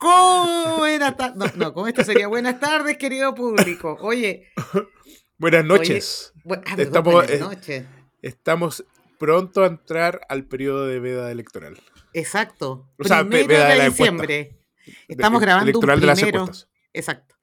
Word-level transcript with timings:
Buenas 0.00 1.16
tardes. 1.16 1.36
No, 1.36 1.46
no, 1.56 1.74
con 1.74 1.88
esto 1.88 2.04
sería 2.04 2.26
buenas 2.26 2.58
tardes, 2.58 2.96
querido 2.96 3.34
público. 3.34 3.98
Oye. 4.00 4.48
Buenas 5.38 5.64
noches. 5.64 6.32
Oye, 6.44 6.60
ah, 6.66 6.74
Estamos, 6.78 7.12
buenas 7.14 7.30
eh, 7.30 7.38
noches. 7.38 7.86
Estamos 8.22 8.84
pronto 9.18 9.62
a 9.62 9.66
entrar 9.66 10.20
al 10.28 10.44
periodo 10.46 10.86
de 10.86 11.00
veda 11.00 11.30
electoral. 11.30 11.78
Exacto. 12.14 12.88
O 12.98 13.04
sea, 13.04 13.20
primero 13.20 13.46
veda 13.48 13.68
de 13.68 13.80
de 13.80 13.88
diciembre. 13.90 14.58
Estamos 15.06 15.40
De- 15.40 15.46
grabando 15.46 15.78
un 15.78 15.86
de 15.86 15.96
primero. 15.96 16.28
encuestas. 16.40 16.68
Exacto. 16.92 17.36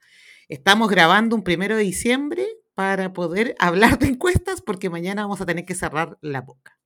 Estamos 0.50 0.90
grabando 0.90 1.36
un 1.36 1.44
primero 1.44 1.76
de 1.78 1.84
diciembre 1.84 2.48
para 2.74 3.14
poder 3.14 3.56
hablar 3.60 4.00
de 4.00 4.08
encuestas 4.08 4.62
porque 4.62 4.90
mañana 4.90 5.22
vamos 5.24 5.42
a 5.42 5.46
tener 5.46 5.66
que 5.66 5.76
cerrar 5.76 6.18
la 6.22 6.42
boca. 6.42 6.80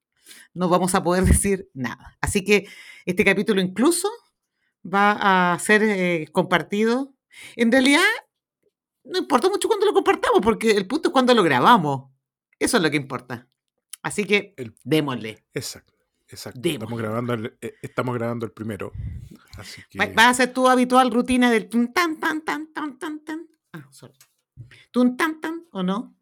No 0.54 0.68
vamos 0.68 0.96
a 0.96 1.04
poder 1.04 1.24
decir 1.24 1.70
nada. 1.74 2.18
Así 2.22 2.44
que 2.44 2.68
este 3.06 3.24
capítulo 3.24 3.62
incluso 3.62 4.10
va 4.84 5.54
a 5.54 5.59
ser 5.59 5.84
eh, 5.84 6.27
compartido. 6.32 7.14
En 7.56 7.71
realidad, 7.71 8.04
no 9.04 9.19
importa 9.19 9.50
mucho 9.50 9.68
cuando 9.68 9.86
lo 9.86 9.93
compartamos 9.93 10.42
porque 10.42 10.71
el 10.71 10.87
punto 10.87 11.10
es 11.10 11.14
cuando 11.14 11.33
lo 11.33 11.43
grabamos. 11.43 12.10
Eso 12.60 12.78
es 12.78 12.83
lo 12.83 12.89
que 12.92 12.97
importa. 12.97 13.47
Así 14.04 14.25
que 14.25 14.54
El- 14.57 14.75
démosle. 14.83 15.46
Exacto. 15.54 15.93
Exacto. 16.28 16.59
Démosle. 16.61 16.83
Estamos 16.86 17.00
grabando, 17.00 17.33
el, 17.33 17.57
eh, 17.61 17.73
estamos 17.82 18.15
grabando 18.15 18.46
el 18.46 18.51
primero. 18.51 18.92
Así 19.57 19.82
que. 19.89 19.97
Va- 20.00 20.07
¿Vas 20.07 20.25
a 20.25 20.29
hacer 20.29 20.54
tu 20.54 20.68
habitual 20.70 21.11
rutina 21.11 21.51
del 21.51 21.68
tun 21.70 21.92
tan 21.93 22.20
tan 22.20 22.42
tan 22.42 22.71
tan 22.73 22.98
tan 22.98 23.23
tan? 23.25 23.48
Ah, 23.73 23.87
sorry. 23.92 24.14
Tun 24.92 25.18
tan 25.18 25.42
tan, 25.42 25.65
¿o 25.71 25.84
no? 25.84 26.15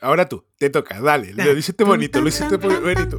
Ahora 0.00 0.28
tú, 0.28 0.44
te 0.58 0.70
toca, 0.70 1.00
dale. 1.00 1.32
Lo 1.32 1.56
hiciste 1.56 1.82
bonito, 1.84 2.20
lo 2.20 2.28
hiciste 2.28 2.56
bonito. 2.56 3.18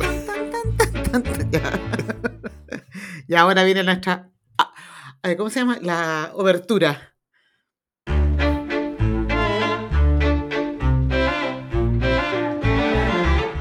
Y 3.27 3.35
ahora 3.35 3.63
viene 3.63 3.83
nuestra. 3.83 4.29
Eh, 5.23 5.35
¿Cómo 5.35 5.49
se 5.49 5.59
llama? 5.59 5.77
La 5.81 6.31
obertura. 6.35 7.15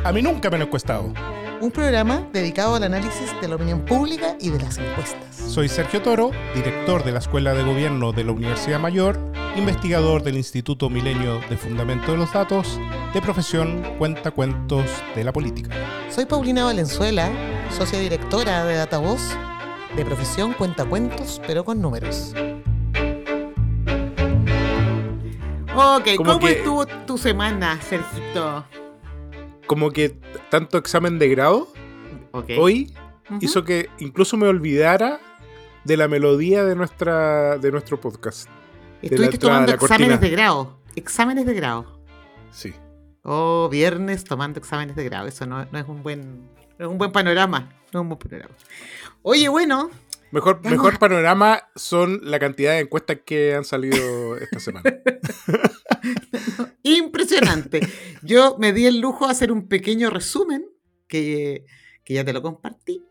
A 0.05 0.13
mí 0.13 0.23
nunca 0.23 0.49
me 0.49 0.57
lo 0.57 0.65
he 0.65 0.67
encuestado. 0.67 1.13
Un 1.61 1.71
programa 1.71 2.27
dedicado 2.33 2.77
al 2.77 2.85
análisis 2.85 3.35
de 3.43 3.49
la 3.49 3.57
opinión 3.57 3.85
pública 3.85 4.37
y 4.41 4.49
de 4.49 4.59
las 4.61 4.79
encuestas. 4.79 5.37
Soy 5.37 5.69
Sergio 5.69 6.01
Toro, 6.01 6.31
director 6.55 7.05
de 7.05 7.13
la 7.13 7.19
Escuela 7.19 7.53
de 7.53 7.65
Gobierno 7.65 8.13
de 8.13 8.25
la 8.25 8.33
Universidad 8.33 8.79
Mayor, 8.79 9.19
investigador 9.57 10.23
del 10.23 10.37
Instituto 10.37 10.89
Milenio 10.89 11.41
de 11.51 11.57
Fundamento 11.57 12.13
de 12.13 12.19
los 12.19 12.33
Datos, 12.33 12.79
de 13.13 13.21
profesión 13.21 13.83
cuentacuentos 13.99 14.85
de 15.15 15.25
la 15.25 15.33
política. 15.33 15.75
Soy 16.09 16.27
Paulina 16.27 16.65
Valenzuela, 16.65 17.29
socia 17.77 17.99
directora 17.99 18.65
de 18.65 18.77
Datavoz, 18.77 19.37
de 19.99 20.05
profesión 20.05 20.53
cuentacuentos, 20.53 21.41
pero 21.45 21.65
con 21.65 21.81
números. 21.83 22.33
Ok, 25.75 26.17
Como 26.17 26.35
¿cómo 26.35 26.39
que- 26.41 26.53
estuvo 26.53 26.87
tu 26.87 27.19
semana, 27.19 27.81
Sergito? 27.83 28.65
Como 29.67 29.91
que 29.91 30.19
tanto 30.51 30.79
examen 30.79 31.19
de 31.19 31.29
grado 31.29 31.69
Ok. 32.31 32.51
hoy 32.59 32.95
hizo 33.41 33.65
que 33.65 33.91
incluso 33.99 34.37
me 34.37 34.47
olvidara 34.47 35.19
de 35.85 35.97
la 35.97 36.07
melodía 36.09 36.65
de 36.65 36.75
nuestra 36.77 37.59
de 37.59 37.71
nuestro 37.73 38.01
podcast. 38.01 38.49
la 38.49 38.53
Estuviste 39.03 39.35
entrada, 39.37 39.39
tomando 39.41 39.67
la 39.67 39.75
exámenes 39.75 40.09
cortina. 40.09 40.17
de 40.19 40.31
grado. 40.31 40.79
Exámenes 40.97 41.47
de 41.47 41.55
grado. 41.55 42.01
Sí. 42.51 42.73
Oh, 43.23 43.69
viernes 43.71 44.25
tomando 44.25 44.59
exámenes 44.59 44.97
de 44.97 45.05
grado. 45.05 45.27
Eso 45.29 45.45
no, 45.47 45.65
no 45.71 45.79
es 45.79 45.87
un 45.89 46.03
buen, 46.03 46.49
no 46.79 46.87
es 46.87 46.91
un 46.91 46.99
buen 46.99 47.13
panorama. 47.13 47.69
No 47.93 48.01
es 48.01 48.03
un 48.03 48.09
buen 48.09 48.19
panorama. 48.19 48.55
Oye, 49.31 49.51
bueno, 49.51 49.91
Mejor, 50.31 50.63
Vamos 50.63 50.71
mejor 50.71 50.99
panorama 50.99 51.69
son 51.77 52.21
la 52.23 52.39
cantidad 52.39 52.73
de 52.73 52.79
encuestas 52.79 53.19
que 53.27 53.55
han 53.55 53.65
salido 53.65 54.39
esta 54.39 54.59
semana. 54.59 54.91
impresionante. 56.83 57.81
Yo 58.23 58.57
me 58.59 58.73
di 58.73 58.87
el 58.87 59.01
lujo 59.01 59.27
de 59.27 59.33
hacer 59.33 59.53
un 59.53 59.69
pequeño 59.69 60.09
resumen 60.09 60.65
que, 61.09 61.67
que 62.05 62.15
ya 62.15 62.25
te 62.25 62.33
lo 62.33 62.41
compartí. 62.41 63.05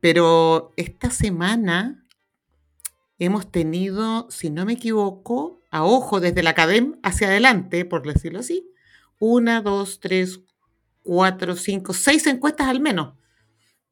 Pero 0.00 0.72
esta 0.76 1.10
semana 1.12 2.04
hemos 3.20 3.48
tenido, 3.48 4.28
si 4.28 4.50
no 4.50 4.66
me 4.66 4.72
equivoco, 4.72 5.62
a 5.70 5.84
ojo 5.84 6.18
desde 6.18 6.42
la 6.42 6.50
academia 6.50 6.98
hacia 7.04 7.28
adelante, 7.28 7.84
por 7.84 8.04
decirlo 8.04 8.40
así, 8.40 8.68
una, 9.20 9.62
dos, 9.62 10.00
tres, 10.00 10.40
cuatro, 11.04 11.54
cinco, 11.54 11.92
seis 11.92 12.26
encuestas 12.26 12.66
al 12.66 12.80
menos 12.80 13.14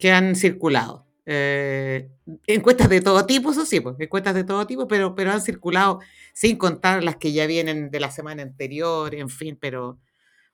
que 0.00 0.10
han 0.10 0.34
circulado. 0.34 1.03
Eh, 1.26 2.10
encuestas 2.46 2.88
de 2.88 3.00
todo 3.00 3.24
tipo, 3.24 3.50
eso 3.52 3.64
sí, 3.64 3.80
pues, 3.80 3.96
encuestas 3.98 4.34
de 4.34 4.44
todo 4.44 4.66
tipo, 4.66 4.86
pero, 4.86 5.14
pero 5.14 5.32
han 5.32 5.40
circulado 5.40 6.00
sin 6.34 6.56
contar 6.58 7.02
las 7.02 7.16
que 7.16 7.32
ya 7.32 7.46
vienen 7.46 7.90
de 7.90 8.00
la 8.00 8.10
semana 8.10 8.42
anterior, 8.42 9.14
en 9.14 9.28
fin, 9.30 9.56
pero, 9.60 9.98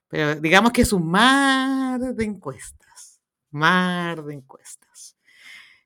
pero 0.07 0.35
digamos 0.35 0.71
que 0.71 0.83
es 0.83 0.93
un 0.93 1.09
mar 1.09 1.99
de 1.99 2.23
encuestas, 2.23 3.19
mar 3.49 4.23
de 4.23 4.33
encuestas. 4.35 5.17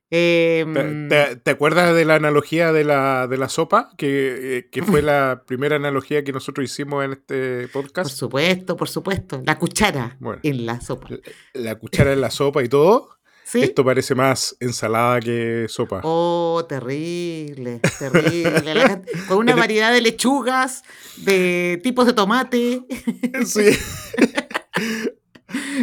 ¿Te, 0.08 0.60
Em, 0.60 1.08
te- 1.08 1.34
te 1.34 1.50
acuerdas 1.50 1.92
de 1.94 2.04
la 2.04 2.14
analogía 2.14 2.72
de 2.72 2.84
la, 2.84 3.26
de 3.26 3.36
la 3.38 3.48
sopa? 3.48 3.90
Que, 3.98 4.58
eh, 4.58 4.68
que 4.70 4.82
fue 4.84 5.02
la 5.02 5.42
primera 5.48 5.74
analogía 5.74 6.22
que 6.22 6.30
nosotros 6.32 6.64
hicimos 6.64 7.04
en 7.04 7.12
este 7.14 7.66
por 7.68 7.86
podcast. 7.86 8.10
supuesto, 8.16 8.76
por 8.76 8.88
supuesto, 8.88 9.42
la 9.44 9.58
cuchara 9.58 10.16
Bueno. 10.20 10.38
en 10.44 10.64
la 10.64 10.80
sopa. 10.80 11.08
La 11.54 11.74
cuchara 11.74 12.12
en 12.12 12.20
la 12.20 12.30
sopa 12.30 12.62
y 12.62 12.68
todo. 12.68 13.15
¿Sí? 13.48 13.62
Esto 13.62 13.84
parece 13.84 14.16
más 14.16 14.56
ensalada 14.58 15.20
que 15.20 15.66
sopa. 15.68 16.00
Oh, 16.02 16.66
terrible, 16.68 17.80
terrible. 17.96 18.74
La 18.74 19.00
con 19.28 19.38
una 19.38 19.54
variedad 19.54 19.92
de 19.92 20.00
lechugas, 20.00 20.82
de 21.18 21.80
tipos 21.84 22.06
de 22.06 22.12
tomate. 22.12 22.82
Sí. 23.46 23.70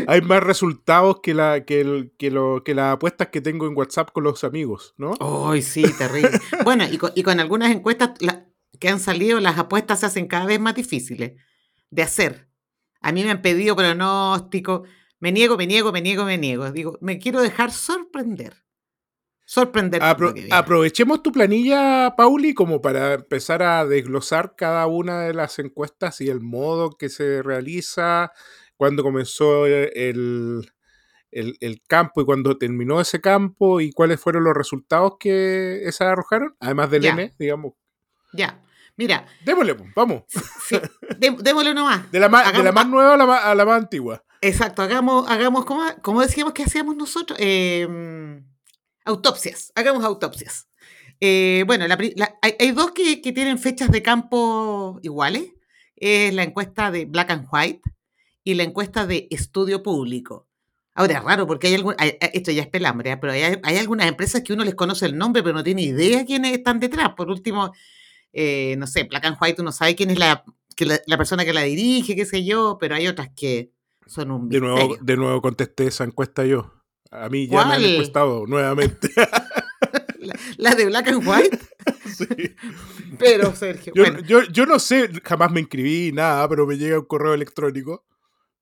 Hay 0.07 0.21
más 0.21 0.43
resultados 0.43 1.19
que, 1.23 1.33
la, 1.33 1.63
que, 1.65 1.79
el- 1.81 2.11
que, 2.17 2.31
lo- 2.31 2.63
que 2.65 2.75
las 2.75 2.93
apuestas 2.95 3.29
que 3.29 3.39
tengo 3.41 3.65
en 3.65 3.77
WhatsApp 3.77 4.11
con 4.11 4.23
los 4.25 4.43
amigos, 4.43 4.93
¿no? 4.97 5.13
Ay, 5.21 5.61
sí, 5.61 5.83
terrible. 5.97 6.31
Bueno, 6.65 6.83
y 6.91 6.97
con, 6.97 7.11
y 7.15 7.23
con 7.23 7.39
algunas 7.39 7.71
encuestas 7.71 8.11
la- 8.19 8.45
que 8.79 8.89
han 8.89 8.99
salido, 8.99 9.39
las 9.39 9.57
apuestas 9.57 10.01
se 10.01 10.05
hacen 10.07 10.27
cada 10.27 10.45
vez 10.45 10.59
más 10.59 10.75
difíciles 10.75 11.33
de 11.91 12.01
hacer. 12.03 12.49
A 12.99 13.11
mí 13.13 13.23
me 13.23 13.31
han 13.31 13.41
pedido 13.41 13.75
pronóstico. 13.75 14.83
Me 15.23 15.31
niego, 15.31 15.55
me 15.55 15.65
niego, 15.65 15.93
me 15.93 16.01
niego, 16.01 16.25
me 16.25 16.37
niego. 16.37 16.69
Digo, 16.69 16.97
me 16.99 17.17
quiero 17.17 17.41
dejar 17.41 17.71
sorprender. 17.71 18.55
Sorprender. 19.45 20.01
Apro- 20.01 20.33
aprovechemos 20.51 21.23
tu 21.23 21.31
planilla, 21.31 22.13
Pauli, 22.17 22.53
como 22.53 22.81
para 22.81 23.13
empezar 23.13 23.63
a 23.63 23.85
desglosar 23.85 24.55
cada 24.57 24.85
una 24.87 25.21
de 25.21 25.33
las 25.33 25.59
encuestas 25.59 26.19
y 26.19 26.27
el 26.27 26.41
modo 26.41 26.97
que 26.97 27.07
se 27.07 27.41
realiza, 27.41 28.33
cuándo 28.75 29.01
comenzó 29.01 29.65
el, 29.65 30.69
el- 31.31 31.57
el 31.61 31.81
campo 31.87 32.19
y 32.21 32.25
cuándo 32.25 32.57
terminó 32.57 32.99
ese 32.99 33.21
campo 33.21 33.79
y 33.79 33.93
cuáles 33.93 34.19
fueron 34.19 34.43
los 34.43 34.53
resultados 34.57 35.13
que 35.21 35.87
esas 35.87 36.09
arrojaron, 36.09 36.53
además 36.59 36.91
del 36.91 37.01
Ya. 37.03 37.11
N, 37.13 37.33
digamos. 37.39 37.73
Ya. 38.33 38.61
Mira, 38.97 39.25
Démosle, 39.45 39.75
pues, 39.75 39.89
vamos. 39.95 40.23
sí, 40.67 40.77
dé- 41.17 41.37
démosle 41.39 41.73
nomás. 41.73 42.11
De 42.11 42.19
la, 42.19 42.27
más, 42.27 42.51
de 42.51 42.61
la 42.61 42.73
más 42.73 42.87
nueva 42.89 43.13
a 43.13 43.17
la 43.17 43.25
más, 43.25 43.45
a 43.45 43.55
la 43.55 43.65
más 43.65 43.81
antigua. 43.81 44.21
Exacto, 44.43 44.81
hagamos, 44.81 45.29
hagamos 45.29 45.63
como, 45.65 45.83
como 46.01 46.21
decíamos 46.21 46.53
que 46.53 46.63
hacíamos 46.63 46.97
nosotros, 46.97 47.37
eh, 47.41 47.87
autopsias, 49.05 49.71
hagamos 49.75 50.03
autopsias. 50.03 50.67
Eh, 51.21 51.63
bueno, 51.65 51.87
la 51.87 51.97
la- 52.17 52.35
hay, 52.41 52.71
dos 52.71 52.91
que, 52.91 53.21
que 53.21 53.31
tienen 53.31 53.57
fechas 53.59 53.89
de 53.91 54.01
campo 54.03 54.99
iguales, 55.01 55.53
es 55.95 56.33
la 56.33 56.43
encuesta 56.43 56.91
de 56.91 57.05
Black 57.05 57.31
and 57.31 57.47
White 57.51 57.81
y 58.43 58.55
la 58.55 58.63
encuesta 58.63 59.05
de 59.07 59.27
Estudio 59.31 59.83
Público. 59.83 60.47
Ahora 60.95 61.17
es 61.19 61.23
raro 61.23 61.47
porque 61.47 61.67
hay 61.67 61.75
algún, 61.75 61.95
esto 61.99 62.51
ya 62.51 62.63
es 62.63 62.67
pelambre, 62.69 63.11
¿eh? 63.11 63.17
pero 63.17 63.33
hay, 63.33 63.43
hay 63.63 63.77
algunas 63.77 64.07
empresas 64.07 64.43
que 64.43 64.53
uno 64.53 64.65
les 64.65 64.75
conoce 64.75 65.05
el 65.07 65.17
nombre 65.17 65.41
pero 65.43 65.55
no 65.55 65.63
tiene 65.63 65.83
idea 65.83 66.25
quiénes 66.25 66.53
están 66.53 66.79
detrás. 66.79 67.11
Por 67.15 67.29
último, 67.31 67.73
eh, 68.33 68.75
no 68.77 68.87
sé, 68.87 69.03
Black 69.05 69.25
and 69.25 69.37
White 69.41 69.61
uno 69.61 69.71
sabe 69.71 69.95
quién 69.95 70.11
es 70.11 70.19
la, 70.19 70.43
que 70.75 70.85
la 70.85 71.17
persona 71.17 71.45
que 71.45 71.53
la 71.53 71.63
dirige, 71.63 72.15
qué 72.15 72.25
sé 72.25 72.45
yo, 72.45 72.77
pero 72.79 72.95
hay 72.95 73.07
otras 73.07 73.29
que 73.35 73.71
son 74.05 74.31
un 74.31 74.49
De 74.49 74.59
nuevo, 74.59 74.97
de 74.99 75.17
nuevo 75.17 75.41
contesté 75.41 75.87
esa 75.87 76.03
encuesta 76.03 76.45
yo. 76.45 76.73
A 77.11 77.29
mí 77.29 77.47
ya 77.47 77.57
me 77.65 77.73
han 77.75 77.81
¿Cuál? 77.81 77.85
encuestado 77.85 78.45
nuevamente. 78.47 79.09
La, 80.19 80.35
la 80.55 80.75
de 80.75 80.85
Black 80.85 81.09
and 81.09 81.27
White, 81.27 81.59
Sí. 82.17 82.25
pero 83.19 83.53
Sergio. 83.53 83.91
Yo, 83.93 84.03
bueno, 84.03 84.19
yo, 84.21 84.41
yo 84.43 84.65
no 84.65 84.79
sé, 84.79 85.09
jamás 85.21 85.51
me 85.51 85.59
inscribí, 85.59 86.13
nada, 86.13 86.47
pero 86.47 86.65
me 86.65 86.77
llega 86.77 86.97
un 86.97 87.03
correo 87.05 87.33
electrónico. 87.33 88.05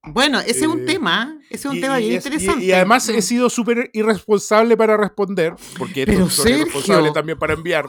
bueno, 0.01 0.39
ese 0.39 0.61
es 0.61 0.67
un 0.67 0.81
eh, 0.81 0.85
tema, 0.85 1.37
ese 1.51 1.67
es 1.67 1.71
un 1.71 1.77
Y- 1.77 1.81
tema 1.81 1.99
y 2.01 2.05
bien 2.07 2.17
es- 2.17 2.25
interesante. 2.25 2.65
Y, 2.65 2.71
además 2.71 3.07
he 3.09 3.17
Mm. 3.17 3.21
sido 3.21 3.49
súper 3.51 3.91
irresponsable 3.93 4.75
para 4.75 4.97
responder, 4.97 5.53
porque 5.77 6.05
Pero, 6.07 6.21
irresponsables 6.23 6.83
Sergio. 6.83 7.13
también 7.13 7.37
para 7.37 7.53
enviar. 7.53 7.85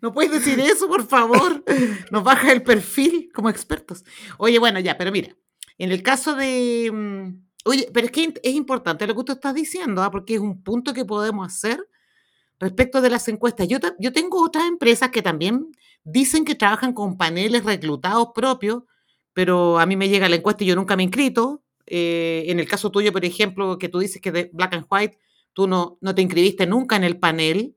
No 0.00 0.12
puedes 0.12 0.32
decir 0.32 0.60
eso, 0.60 0.88
por 0.88 1.06
favor. 1.06 1.64
Nos 2.10 2.24
baja 2.24 2.52
el 2.52 2.62
perfil 2.62 3.30
como 3.34 3.50
expertos. 3.50 4.04
Oye, 4.38 4.58
bueno, 4.58 4.80
ya, 4.80 4.96
pero 4.96 5.10
mira, 5.12 5.36
en 5.78 5.92
el 5.92 6.02
caso 6.02 6.34
de... 6.34 6.90
mm, 6.92 7.48
Oye, 7.64 7.90
pero 7.92 8.06
es 8.06 8.12
que 8.12 8.32
es 8.42 8.54
importante 8.54 9.06
lo 9.06 9.14
que 9.14 9.24
tú 9.24 9.32
estás 9.32 9.54
diciendo, 9.54 10.02
¿ah? 10.02 10.10
porque 10.10 10.34
es 10.34 10.40
un 10.40 10.62
punto 10.62 10.94
que 10.94 11.04
podemos 11.04 11.46
hacer 11.46 11.86
respecto 12.58 13.02
de 13.02 13.10
las 13.10 13.28
encuestas. 13.28 13.68
Yo, 13.68 13.78
yo 13.98 14.12
tengo 14.12 14.42
otras 14.42 14.66
empresas 14.66 15.10
que 15.10 15.20
también 15.20 15.70
dicen 16.02 16.44
que 16.44 16.54
trabajan 16.54 16.92
con 16.92 17.18
paneles 17.18 17.64
reclutados 17.64 18.28
propios, 18.34 18.84
pero 19.34 19.78
a 19.78 19.86
mí 19.86 19.96
me 19.96 20.08
llega 20.08 20.28
la 20.28 20.36
encuesta 20.36 20.64
y 20.64 20.68
yo 20.68 20.76
nunca 20.76 20.96
me 20.96 21.02
he 21.02 21.06
inscrito. 21.06 21.62
Eh, 21.86 22.44
en 22.46 22.58
el 22.58 22.66
caso 22.66 22.90
tuyo, 22.90 23.12
por 23.12 23.24
ejemplo, 23.24 23.76
que 23.78 23.88
tú 23.88 23.98
dices 23.98 24.22
que 24.22 24.32
de 24.32 24.50
Black 24.52 24.74
and 24.74 24.86
White, 24.90 25.18
tú 25.52 25.66
no, 25.66 25.98
no 26.00 26.14
te 26.14 26.22
inscribiste 26.22 26.66
nunca 26.66 26.96
en 26.96 27.04
el 27.04 27.18
panel, 27.18 27.76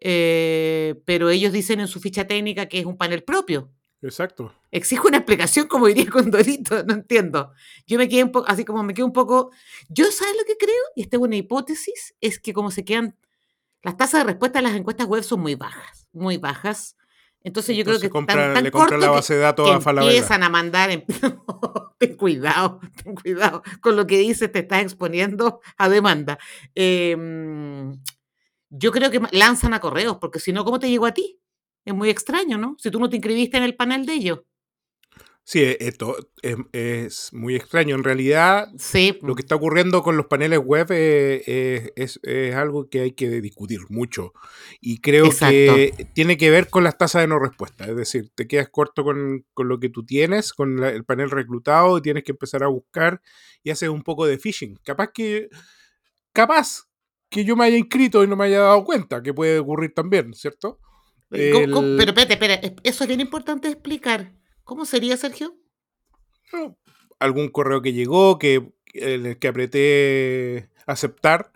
eh, 0.00 1.00
pero 1.04 1.30
ellos 1.30 1.52
dicen 1.52 1.80
en 1.80 1.88
su 1.88 2.00
ficha 2.00 2.26
técnica 2.26 2.66
que 2.66 2.80
es 2.80 2.86
un 2.86 2.96
panel 2.96 3.22
propio. 3.24 3.70
Exacto. 4.02 4.54
Exijo 4.70 5.08
una 5.08 5.18
explicación, 5.18 5.66
como 5.66 5.86
diría 5.86 6.08
Condorito, 6.10 6.84
no 6.84 6.94
entiendo. 6.94 7.52
Yo 7.86 7.98
me 7.98 8.08
quedé 8.08 8.22
un 8.24 8.32
poco, 8.32 8.48
así 8.48 8.64
como 8.64 8.82
me 8.82 8.94
quedo 8.94 9.06
un 9.06 9.12
poco. 9.12 9.50
Yo, 9.88 10.04
¿sabes 10.10 10.36
lo 10.36 10.44
que 10.44 10.56
creo? 10.56 10.82
Y 10.94 11.02
esta 11.02 11.16
es 11.16 11.22
una 11.22 11.36
hipótesis, 11.36 12.14
es 12.20 12.38
que 12.38 12.52
como 12.52 12.70
se 12.70 12.84
quedan. 12.84 13.16
Las 13.82 13.96
tasas 13.96 14.22
de 14.22 14.32
respuesta 14.32 14.58
a 14.58 14.62
las 14.62 14.74
encuestas 14.74 15.06
web 15.06 15.22
son 15.22 15.40
muy 15.40 15.54
bajas, 15.54 16.08
muy 16.12 16.36
bajas. 16.36 16.96
Entonces, 17.44 17.76
yo 17.76 17.84
creo 17.84 18.00
que 18.00 18.10
tan, 18.26 18.64
le 18.64 18.70
compran 18.72 19.00
la 19.00 19.10
base 19.10 19.34
de 19.34 19.40
datos 19.40 19.70
a 19.70 19.80
Falabella. 19.80 20.12
empiezan 20.12 20.42
a 20.42 20.48
mandar. 20.48 20.90
En... 20.90 21.04
ten 21.98 22.16
cuidado, 22.16 22.80
ten 23.02 23.14
cuidado 23.14 23.62
con 23.80 23.96
lo 23.96 24.06
que 24.06 24.18
dices, 24.18 24.50
te 24.50 24.60
estás 24.60 24.82
exponiendo 24.82 25.60
a 25.76 25.88
demanda. 25.88 26.38
Em, 26.74 27.92
yo 28.70 28.92
creo 28.92 29.10
que 29.10 29.20
lanzan 29.32 29.74
a 29.74 29.80
correos, 29.80 30.18
porque 30.20 30.40
si 30.40 30.52
no, 30.52 30.64
¿cómo 30.64 30.78
te 30.78 30.90
llegó 30.90 31.06
a 31.06 31.14
ti? 31.14 31.40
Es 31.84 31.94
muy 31.94 32.10
extraño, 32.10 32.58
¿no? 32.58 32.76
Si 32.78 32.90
tú 32.90 33.00
no 33.00 33.08
te 33.08 33.16
inscribiste 33.16 33.56
en 33.56 33.62
el 33.62 33.76
panel 33.76 34.04
de 34.04 34.14
ellos. 34.14 34.40
Sí, 35.48 35.62
e, 35.62 35.78
esto 35.80 36.14
es, 36.42 37.32
muy 37.32 37.56
extraño. 37.56 37.94
En 37.94 38.04
realidad, 38.04 38.68
lo 39.22 39.34
que 39.34 39.40
está 39.40 39.54
ocurriendo 39.54 40.02
con 40.02 40.18
los 40.18 40.26
paneles 40.26 40.58
web 40.58 40.88
eh, 40.90 41.90
es, 41.96 42.20
algo 42.54 42.90
que 42.90 43.00
hay 43.00 43.12
que 43.12 43.40
discutir 43.40 43.80
mucho. 43.88 44.34
Y 44.78 45.00
creo 45.00 45.30
que 45.30 46.10
tiene 46.12 46.36
que 46.36 46.50
ver 46.50 46.68
con 46.68 46.84
las 46.84 46.98
tasas 46.98 47.22
de 47.22 47.28
no 47.28 47.38
respuesta. 47.38 47.86
Es 47.86 47.96
decir, 47.96 48.30
te 48.34 48.46
quedas 48.46 48.68
corto 48.68 49.04
con, 49.04 49.46
lo 49.56 49.80
que 49.80 49.88
tú 49.88 50.04
tienes, 50.04 50.52
con 50.52 50.84
el 50.84 51.06
panel 51.06 51.30
reclutado, 51.30 51.96
y 51.96 52.02
tienes 52.02 52.24
que 52.24 52.32
empezar 52.32 52.62
a 52.62 52.68
buscar 52.68 53.22
y 53.62 53.70
haces 53.70 53.88
un 53.88 54.02
poco 54.02 54.26
de 54.26 54.36
phishing. 54.36 54.78
Capaz 54.84 55.12
que. 55.14 55.48
Capaz 56.34 56.87
que 57.28 57.44
yo 57.44 57.56
me 57.56 57.66
haya 57.66 57.76
inscrito 57.76 58.24
y 58.24 58.26
no 58.26 58.36
me 58.36 58.46
haya 58.46 58.60
dado 58.60 58.84
cuenta, 58.84 59.22
que 59.22 59.34
puede 59.34 59.58
ocurrir 59.58 59.92
también, 59.94 60.32
¿cierto? 60.34 60.80
Pero 61.28 61.58
espérate, 61.58 62.34
espérate, 62.34 62.76
eso 62.82 63.04
es 63.04 63.08
bien 63.08 63.20
importante 63.20 63.68
explicar. 63.68 64.32
¿Cómo 64.64 64.84
sería, 64.84 65.16
Sergio? 65.16 65.54
Algún 67.18 67.48
correo 67.48 67.82
que 67.82 67.92
llegó, 67.92 68.38
que, 68.38 68.72
el 68.94 69.38
que 69.38 69.48
apreté 69.48 70.70
aceptar, 70.86 71.52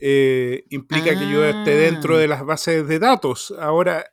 eh, 0.00 0.64
implica 0.70 1.18
que 1.18 1.30
yo 1.30 1.44
esté 1.44 1.74
dentro 1.76 2.16
de 2.16 2.24
ah. 2.24 2.28
las 2.28 2.44
bases 2.44 2.86
de 2.86 2.98
datos. 2.98 3.54
Ahora, 3.58 4.06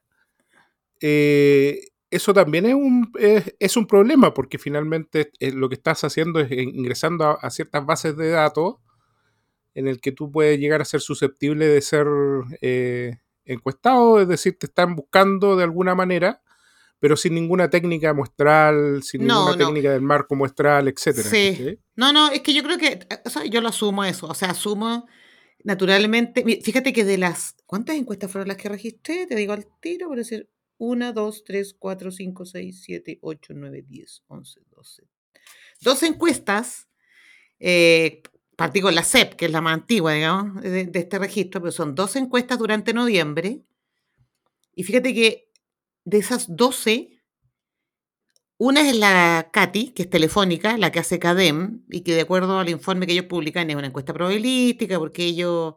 eh, 0.99 1.79
eso 2.09 2.33
también 2.33 2.65
es 2.65 2.73
un, 2.73 3.11
es, 3.59 3.77
un 3.77 3.85
problema, 3.85 4.33
porque 4.33 4.57
finalmente 4.57 5.31
eh, 5.39 5.51
lo 5.51 5.69
que 5.69 5.75
estás 5.75 6.03
haciendo 6.03 6.39
es 6.39 6.51
ingresando 6.51 7.38
a, 7.41 7.49
ciertas 7.49 7.85
bases 7.85 8.17
de 8.17 8.29
datos 8.29 8.75
en 9.77 9.88
el 9.88 10.01
que 10.01 10.12
tú 10.12 10.31
puedes 10.31 10.59
llegar 10.59 10.81
a 10.81 10.85
ser 10.85 11.01
susceptible 11.01 11.68
de 11.68 11.81
ser 11.81 12.07
encuestado, 13.45 14.19
es 14.19 14.27
decir, 14.27 14.57
te 14.57 14.65
están 14.65 14.95
buscando 14.95 15.56
de 15.56 15.63
alguna 15.63 15.94
manera, 15.94 16.41
pero 17.00 17.15
sin 17.15 17.35
ninguna 17.35 17.69
técnica 17.69 18.12
muestral, 18.12 19.03
sin 19.03 19.21
ninguna 19.21 19.56
técnica 19.56 19.91
del 19.91 20.01
marco 20.01 20.35
muestral, 20.35 20.88
etcétera. 20.88 21.29
Sí. 21.29 21.77
No, 21.95 22.12
no, 22.12 22.31
es 22.31 22.41
que 22.41 22.56
yo 22.56 22.63
creo 22.63 22.79
que, 22.79 23.00
o 23.24 23.29
sea, 23.29 23.45
yo 23.45 23.62
lo 23.62 23.69
asumo 23.69 24.03
eso, 24.03 24.25
o 24.25 24.33
sea, 24.33 24.50
asumo 24.50 25.07
naturalmente, 25.63 26.44
fíjate 26.63 26.91
que 26.91 27.06
de 27.06 27.19
las, 27.19 27.56
¿cuántas 27.68 27.97
encuestas 27.97 28.31
fueron 28.31 28.47
las 28.47 28.57
que 28.57 28.69
registré? 28.69 29.27
Te 29.27 29.35
digo 29.35 29.53
al 29.53 29.68
tiro, 29.80 30.07
por 30.07 30.18
decir, 30.18 30.50
1, 30.80 31.13
2, 31.13 31.44
3, 31.44 31.75
4, 31.77 32.12
5, 32.12 32.45
6, 32.45 32.81
7, 32.83 33.19
8, 33.21 33.53
9, 33.56 33.85
10, 33.88 34.23
11, 34.27 34.59
12. 34.71 35.03
Dos 35.81 36.01
encuestas 36.01 36.88
eh, 37.59 38.23
partí 38.57 38.81
con 38.81 38.95
la 38.95 39.04
CEP, 39.04 39.36
que 39.36 39.45
es 39.45 39.51
la 39.51 39.62
más 39.62 39.75
antigua, 39.75 40.13
digamos, 40.13 40.62
de, 40.63 40.89
este 40.92 41.19
registro, 41.19 41.62
pero 41.62 41.71
son 41.71 41.94
12 41.94 42.19
encuestas 42.19 42.57
durante 42.57 42.92
noviembre. 42.92 43.62
Y 44.74 44.83
fíjate 44.83 45.13
que 45.13 45.51
de 46.04 46.18
esas 46.18 46.56
12, 46.56 47.21
una 48.57 48.81
es 48.81 48.95
la 48.95 49.51
CATI, 49.54 49.92
que 49.92 50.04
es 50.04 50.09
telefónica, 50.09 50.75
la 50.77 50.92
que 50.92 51.00
hace 51.00 51.19
CADEM, 51.19 51.86
y 51.89 52.01
que 52.01 52.15
de 52.15 52.21
acuerdo 52.21 52.57
al 52.59 52.69
informe 52.69 53.06
que 53.06 53.13
ellos 53.13 53.25
publican 53.25 53.69
es 53.69 53.75
una 53.75 53.88
encuesta 53.88 54.12
probabilística, 54.12 54.98
porque 54.98 55.25
ellos 55.25 55.75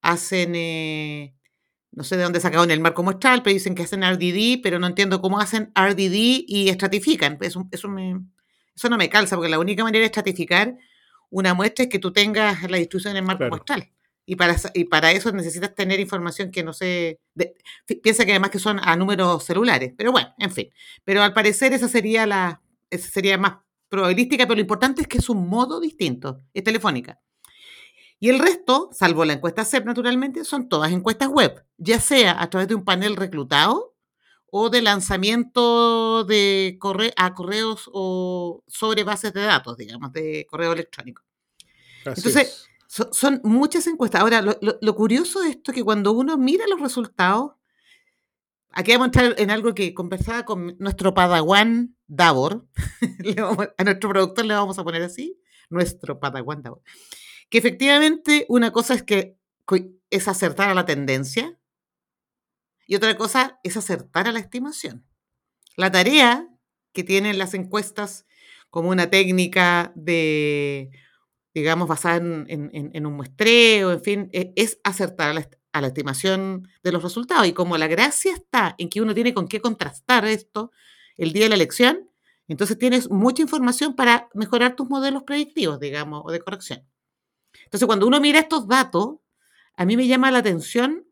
hacen, 0.00 0.54
eh, 0.54 1.34
no 1.90 2.04
sé 2.04 2.16
de 2.16 2.22
dónde 2.22 2.38
sacaron 2.38 2.70
el 2.70 2.78
marco 2.78 3.02
muestral, 3.02 3.42
pero 3.42 3.54
dicen 3.54 3.74
que 3.74 3.82
hacen 3.82 4.04
RDD, 4.04 4.62
pero 4.62 4.78
no 4.78 4.86
entiendo 4.86 5.20
cómo 5.20 5.40
hacen 5.40 5.72
RDD 5.74 6.44
y 6.46 6.68
estratifican. 6.68 7.38
Eso, 7.40 7.66
eso, 7.72 7.88
eso 8.76 8.88
no 8.88 8.96
me 8.96 9.08
calza, 9.08 9.34
porque 9.34 9.50
la 9.50 9.58
única 9.58 9.82
manera 9.82 10.02
de 10.02 10.06
estratificar 10.06 10.76
una 11.30 11.54
muestra 11.54 11.84
es 11.84 11.90
que 11.90 11.98
tú 11.98 12.12
tengas 12.12 12.68
la 12.70 12.76
distribución 12.76 13.12
en 13.12 13.18
el 13.18 13.24
marco 13.24 13.48
muestral. 13.48 13.90
Y 14.26 14.36
para, 14.36 14.54
y 14.74 14.84
para 14.84 15.10
eso 15.10 15.32
necesitas 15.32 15.74
tener 15.74 15.98
información 15.98 16.50
que 16.50 16.62
no 16.62 16.72
sé. 16.72 17.18
piensa 18.02 18.24
que 18.24 18.32
además 18.32 18.50
que 18.50 18.58
son 18.58 18.78
a 18.80 18.94
números 18.96 19.44
celulares. 19.44 19.92
Pero 19.96 20.12
bueno, 20.12 20.32
en 20.38 20.52
fin. 20.52 20.68
Pero 21.04 21.22
al 21.22 21.32
parecer 21.32 21.72
esa 21.72 21.88
sería 21.88 22.26
la. 22.26 22.62
Esa 22.90 23.08
sería 23.08 23.38
más 23.38 23.58
probabilística, 23.88 24.44
pero 24.44 24.56
lo 24.56 24.60
importante 24.60 25.02
es 25.02 25.08
que 25.08 25.18
es 25.18 25.28
un 25.28 25.48
modo 25.48 25.80
distinto. 25.80 26.38
Es 26.54 26.62
telefónica. 26.62 27.20
Y 28.20 28.28
el 28.28 28.38
resto, 28.38 28.90
salvo 28.92 29.24
la 29.24 29.32
encuesta 29.32 29.64
CEP 29.64 29.86
naturalmente, 29.86 30.44
son 30.44 30.68
todas 30.68 30.92
encuestas 30.92 31.28
web, 31.28 31.64
ya 31.78 31.98
sea 32.00 32.40
a 32.40 32.50
través 32.50 32.68
de 32.68 32.74
un 32.74 32.84
panel 32.84 33.16
reclutado 33.16 33.89
o 34.50 34.70
de 34.70 34.82
lanzamiento 34.82 36.24
de 36.24 36.76
corre 36.80 37.12
a 37.16 37.34
correos 37.34 37.88
o 37.92 38.64
sobre 38.66 39.04
bases 39.04 39.32
de 39.32 39.42
datos, 39.42 39.76
digamos, 39.76 40.12
de 40.12 40.46
correo 40.48 40.72
electrónico. 40.72 41.22
Entonces, 42.04 42.68
son 42.88 43.40
muchas 43.44 43.86
encuestas. 43.86 44.20
Ahora, 44.20 44.42
lo, 44.42 44.94
curioso 44.96 45.40
de 45.40 45.50
esto 45.50 45.70
es 45.70 45.76
que 45.76 45.84
cuando 45.84 46.12
uno 46.12 46.36
mira 46.36 46.66
los 46.66 46.80
resultados, 46.80 47.52
aquí 48.72 48.92
vamos 48.92 49.04
a 49.04 49.06
entrar 49.06 49.34
en 49.38 49.50
algo 49.50 49.74
que 49.74 49.94
conversaba 49.94 50.44
con 50.44 50.76
nuestro 50.78 51.14
padawan 51.14 51.96
Davor, 52.08 52.66
a 53.78 53.84
nuestro 53.84 54.10
productor 54.10 54.44
le 54.44 54.54
vamos 54.54 54.78
a 54.78 54.84
poner 54.84 55.02
así, 55.02 55.40
nuestro 55.68 56.18
padawan 56.18 56.62
Davor, 56.62 56.82
que 57.48 57.58
efectivamente 57.58 58.46
una 58.48 58.72
cosa 58.72 58.94
es 58.94 59.04
que 59.04 59.36
es 60.10 60.26
acertar 60.26 60.68
a 60.68 60.74
la 60.74 60.84
tendencia, 60.84 61.59
y 62.90 62.96
otra 62.96 63.16
cosa 63.16 63.60
es 63.62 63.76
acertar 63.76 64.26
a 64.26 64.32
la 64.32 64.40
estimación. 64.40 65.06
La 65.76 65.92
tarea 65.92 66.48
que 66.92 67.04
tienen 67.04 67.38
las 67.38 67.54
encuestas 67.54 68.26
como 68.68 68.88
una 68.88 69.08
técnica 69.08 69.92
de, 69.94 70.90
digamos, 71.54 71.86
basada 71.86 72.16
en, 72.16 73.06
un 73.06 73.12
muestreo, 73.12 73.92
en 73.92 74.02
fin, 74.02 74.28
e, 74.32 74.52
es 74.56 74.80
acertar 74.82 75.30
a 75.30 75.80
la, 75.80 75.86
estimación 75.86 76.66
de 76.82 76.90
los 76.90 77.04
resultados. 77.04 77.46
Y 77.46 77.52
como 77.52 77.78
la 77.78 77.86
gracia 77.86 78.32
está 78.32 78.74
en 78.76 78.88
que 78.88 79.00
uno 79.00 79.14
tiene 79.14 79.34
con 79.34 79.46
qué 79.46 79.60
contrastar 79.60 80.24
esto 80.24 80.72
el 81.16 81.32
día 81.32 81.44
de 81.44 81.50
la 81.50 81.54
elección, 81.54 82.10
entonces 82.48 82.76
tienes 82.76 83.08
mucha 83.08 83.40
información 83.40 83.94
para 83.94 84.28
mejorar 84.34 84.74
tus 84.74 84.90
modelos 84.90 85.22
predictivos, 85.22 85.78
digamos, 85.78 86.22
o 86.24 86.32
de 86.32 86.40
corrección. 86.40 86.84
Entonces, 87.66 87.86
cuando 87.86 88.08
uno 88.08 88.20
mira 88.20 88.40
estos 88.40 88.66
datos, 88.66 89.18
a 89.76 89.84
mí 89.84 89.96
me 89.96 90.08
llama 90.08 90.32
la 90.32 90.38
atención 90.38 91.06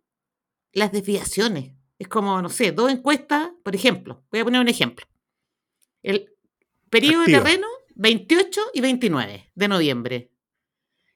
las 0.73 0.93
desviaciones. 0.93 1.73
Es 1.99 2.09
como, 2.09 2.41
no 2.41 2.49
sé, 2.49 2.73
dos 2.73 2.91
encuestas, 2.91 3.51
por 3.63 3.75
ejemplo. 3.75 4.25
Voy 4.31 4.41
a 4.41 4.45
poner 4.45 4.61
un 4.61 4.69
ejemplo. 4.69 5.07
El 6.03 6.33
periodo 6.91 7.25
de 7.25 7.33
terreno, 7.33 7.67
28 7.97 8.61
y 8.75 8.81
29 8.81 9.51
de 9.55 9.69
noviembre. 9.69 10.33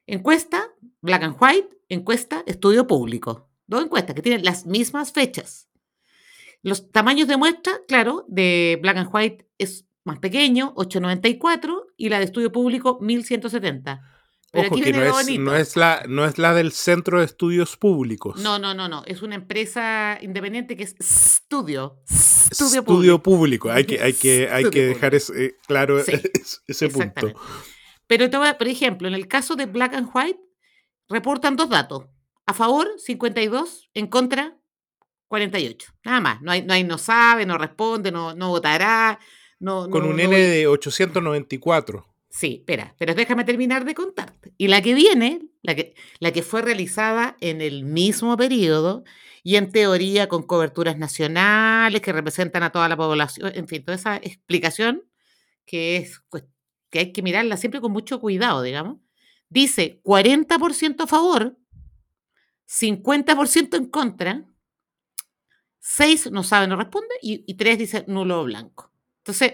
Encuesta, 0.06 0.68
Black 1.00 1.22
and 1.22 1.36
White, 1.40 1.78
encuesta, 1.88 2.42
estudio 2.46 2.86
público. 2.86 3.48
Dos 3.66 3.84
encuestas 3.84 4.14
que 4.14 4.22
tienen 4.22 4.44
las 4.44 4.66
mismas 4.66 5.12
fechas. 5.12 5.68
Los 6.62 6.90
tamaños 6.90 7.28
de 7.28 7.36
muestra, 7.36 7.80
claro, 7.86 8.24
de 8.28 8.78
Black 8.82 8.96
and 8.96 9.10
White 9.12 9.48
es 9.58 9.86
más 10.04 10.18
pequeño, 10.18 10.72
894, 10.76 11.86
y 11.96 12.08
la 12.08 12.18
de 12.18 12.24
estudio 12.24 12.50
público, 12.50 12.98
1170. 13.00 14.11
Ojo, 14.54 14.76
que 14.76 14.92
no 14.92 15.56
es, 15.56 15.76
la, 15.76 16.04
no 16.08 16.26
es 16.26 16.36
la 16.36 16.52
del 16.52 16.72
Centro 16.72 17.20
de 17.20 17.24
Estudios 17.24 17.78
Públicos. 17.78 18.38
No, 18.38 18.58
no, 18.58 18.74
no, 18.74 18.86
no. 18.86 19.02
Es 19.06 19.22
una 19.22 19.34
empresa 19.34 20.18
independiente 20.20 20.76
que 20.76 20.82
es 20.82 20.94
Estudio. 21.00 22.02
Estudio, 22.50 23.22
público. 23.22 23.70
Hay 23.70 23.86
que, 23.86 24.02
hay 24.02 24.12
que, 24.12 24.50
hay 24.50 24.68
que 24.68 24.84
dejar 24.84 25.14
ese, 25.14 25.56
claro 25.66 25.98
ese 26.66 26.88
punto. 26.90 27.32
Pero, 28.06 28.28
por 28.58 28.68
ejemplo, 28.68 29.08
en 29.08 29.14
el 29.14 29.26
caso 29.26 29.56
de 29.56 29.64
Black 29.64 29.94
and 29.94 30.10
White, 30.12 30.38
reportan 31.08 31.56
dos 31.56 31.70
datos. 31.70 32.04
A 32.44 32.52
favor, 32.52 32.88
52. 32.98 33.88
En 33.94 34.06
contra, 34.06 34.58
48. 35.28 35.92
Nada 36.04 36.20
más. 36.20 36.42
No 36.42 36.52
hay, 36.52 36.62
no, 36.62 36.74
hay, 36.74 36.84
no 36.84 36.98
sabe, 36.98 37.46
no 37.46 37.56
responde, 37.56 38.12
no, 38.12 38.34
no 38.34 38.50
votará. 38.50 39.18
No, 39.58 39.88
Con 39.88 40.04
un 40.04 40.20
N 40.20 40.36
de 40.36 40.66
894. 40.66 42.11
Sí, 42.34 42.56
espera, 42.60 42.94
pero 42.98 43.14
déjame 43.14 43.44
terminar 43.44 43.84
de 43.84 43.94
contarte. 43.94 44.54
Y 44.56 44.68
la 44.68 44.80
que 44.80 44.94
viene, 44.94 45.42
la 45.60 45.74
que, 45.74 45.94
la 46.18 46.32
que 46.32 46.42
fue 46.42 46.62
realizada 46.62 47.36
en 47.40 47.60
el 47.60 47.84
mismo 47.84 48.38
periodo 48.38 49.04
y 49.42 49.56
en 49.56 49.70
teoría 49.70 50.28
con 50.28 50.42
coberturas 50.44 50.96
nacionales 50.96 52.00
que 52.00 52.10
representan 52.10 52.62
a 52.62 52.70
toda 52.72 52.88
la 52.88 52.96
población, 52.96 53.52
en 53.54 53.68
fin, 53.68 53.84
toda 53.84 53.96
esa 53.96 54.16
explicación 54.16 55.04
que 55.66 55.98
es 55.98 56.22
que 56.90 56.98
hay 57.00 57.12
que 57.12 57.20
mirarla 57.22 57.58
siempre 57.58 57.82
con 57.82 57.92
mucho 57.92 58.18
cuidado, 58.18 58.62
digamos. 58.62 58.96
Dice 59.50 60.00
40% 60.02 61.02
a 61.04 61.06
favor, 61.06 61.58
50% 62.66 63.76
en 63.76 63.86
contra, 63.90 64.46
6 65.80 66.30
no 66.32 66.42
sabe, 66.44 66.66
no 66.66 66.76
responde 66.76 67.14
y, 67.20 67.44
y 67.46 67.54
3 67.56 67.78
dice 67.78 68.04
nulo 68.08 68.40
o 68.40 68.44
blanco. 68.44 68.90
Entonces, 69.18 69.52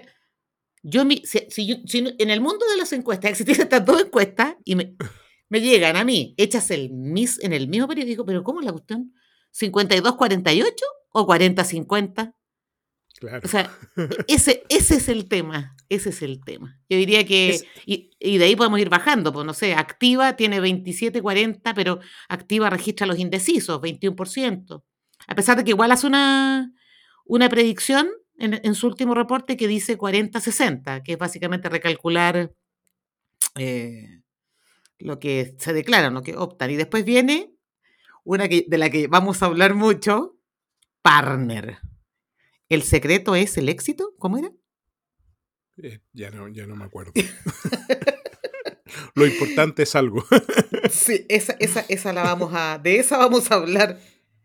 yo, 0.83 1.05
si, 1.25 2.15
en 2.19 2.31
el 2.31 2.41
mundo 2.41 2.67
de 2.67 2.77
las 2.77 2.93
encuestas 2.93 3.31
existen 3.41 3.61
estas 3.61 3.85
dos 3.85 4.03
encuestas 4.03 4.57
y 4.65 4.77
me, 4.77 4.95
me 5.49 5.61
llegan 5.61 5.97
a 5.97 6.05
mí, 6.05 6.35
hechas 6.37 6.71
el 6.71 6.91
mis, 6.91 7.43
en 7.43 7.53
el 7.53 7.69
mismo 7.69 7.89
periódico, 7.89 8.25
pero 8.25 8.43
¿cómo 8.43 8.61
es 8.61 8.67
la 8.67 8.73
cuestión? 8.73 9.15
¿52-48 9.59 10.73
o 11.13 11.27
40-50? 11.27 12.35
Claro. 13.19 13.41
O 13.45 13.49
sea, 13.49 13.77
ese, 14.29 14.63
ese 14.69 14.95
es 14.95 15.09
el 15.09 15.29
tema, 15.29 15.75
ese 15.89 16.11
es 16.11 16.23
el 16.23 16.45
tema. 16.45 16.79
Yo 16.89 16.97
diría 16.97 17.27
que, 17.27 17.61
y, 17.85 18.11
y, 18.21 18.39
de 18.39 18.45
ahí 18.45 18.55
podemos 18.55 18.79
ir 18.79 18.89
bajando, 18.89 19.33
pues 19.33 19.45
no 19.45 19.55
sé, 19.55 19.75
Activa 19.75 20.37
tiene 20.37 20.61
27-40, 20.61 21.73
pero 21.75 21.99
Activa 22.29 22.71
registra 22.71 23.09
los 23.09 23.19
indecisos, 23.19 23.81
21%. 23.81 24.85
A 25.27 25.35
pesar 25.35 25.57
de 25.57 25.65
que 25.65 25.71
igual 25.71 25.91
hace 25.91 26.07
una, 26.07 26.73
una 27.25 27.49
predicción 27.49 28.09
en, 28.39 28.75
su 28.75 28.87
último 28.87 29.15
reporte 29.15 29.57
que 29.57 29.69
dice 29.69 29.99
40-60, 29.99 31.03
que 31.03 31.13
es 31.13 31.19
básicamente 31.19 31.69
recalcular 31.69 32.55
eh, 33.57 34.23
lo 34.99 35.19
que 35.19 35.57
se 35.59 35.73
declara, 35.73 36.11
lo 36.11 36.23
que 36.23 36.37
optan. 36.37 36.71
Y 36.71 36.77
después 36.77 37.05
viene 37.05 37.53
una 38.25 38.49
que, 38.49 38.65
de 38.69 38.79
la 38.79 38.91
que 38.91 39.09
vamos 39.09 39.43
a 39.43 39.47
hablar 39.47 39.75
mucho, 39.75 40.39
partner. 41.03 41.79
¿El 42.69 42.83
secreto 42.83 43.35
es 43.35 43.57
el 43.57 43.69
éxito? 43.69 44.15
¿Cómo 44.19 44.39
era? 44.39 44.51
Eh, 45.83 46.01
ya, 46.13 46.31
no, 46.31 46.49
ya 46.49 46.67
no 46.67 46.77
me 46.77 46.85
acuerdo. 46.85 47.13
Lo 49.15 49.27
importante 49.27 49.83
es 49.83 49.95
algo. 49.97 50.25
sí, 50.91 51.27
esa, 51.29 51.55
esa, 51.61 51.81
esa 51.89 52.13
la 52.13 52.23
vamos 52.23 52.53
a. 52.55 52.79
De 52.79 52.99
esa 52.99 53.19
vamos 53.19 53.51
a 53.51 53.57
hablar. 53.57 53.99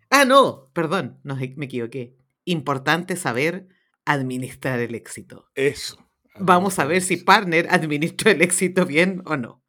Ah, 0.10 0.26
no, 0.26 0.70
perdón, 0.74 1.20
no, 1.24 1.36
me 1.36 1.66
equivoqué. 1.66 2.16
Importante 2.46 3.16
saber 3.16 3.68
administrar 4.06 4.80
el 4.80 4.96
éxito. 4.96 5.50
Eso. 5.56 5.98
Vamos 6.40 6.80
a 6.80 6.86
ver 6.86 7.02
si 7.02 7.18
Partner 7.18 7.68
administra 7.70 8.32
el 8.32 8.42
éxito 8.42 8.86
bien 8.86 9.22
o 9.26 9.38
no. 9.38 9.64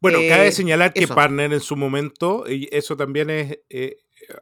Bueno, 0.00 0.18
cabe 0.28 0.48
eh, 0.48 0.52
señalar 0.52 0.92
que 0.92 1.08
Partner 1.08 1.52
en 1.52 1.60
su 1.60 1.76
momento, 1.76 2.44
y 2.46 2.68
eso 2.72 2.96
también 2.96 3.30
es, 3.30 3.58
eh, 3.70 3.96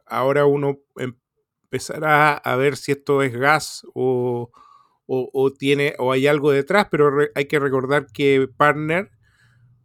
ahora 0.05 0.45
uno 0.45 0.79
empezará 0.97 2.33
a 2.33 2.55
ver 2.55 2.75
si 2.75 2.91
esto 2.91 3.21
es 3.21 3.33
gas 3.33 3.85
o, 3.93 4.51
tiene, 5.57 5.95
o 5.99 6.11
hay 6.11 6.27
algo 6.27 6.51
detrás, 6.51 6.87
pero 6.89 7.11
hay 7.33 7.45
que 7.45 7.59
recordar 7.59 8.07
que 8.07 8.47
Partner 8.57 9.09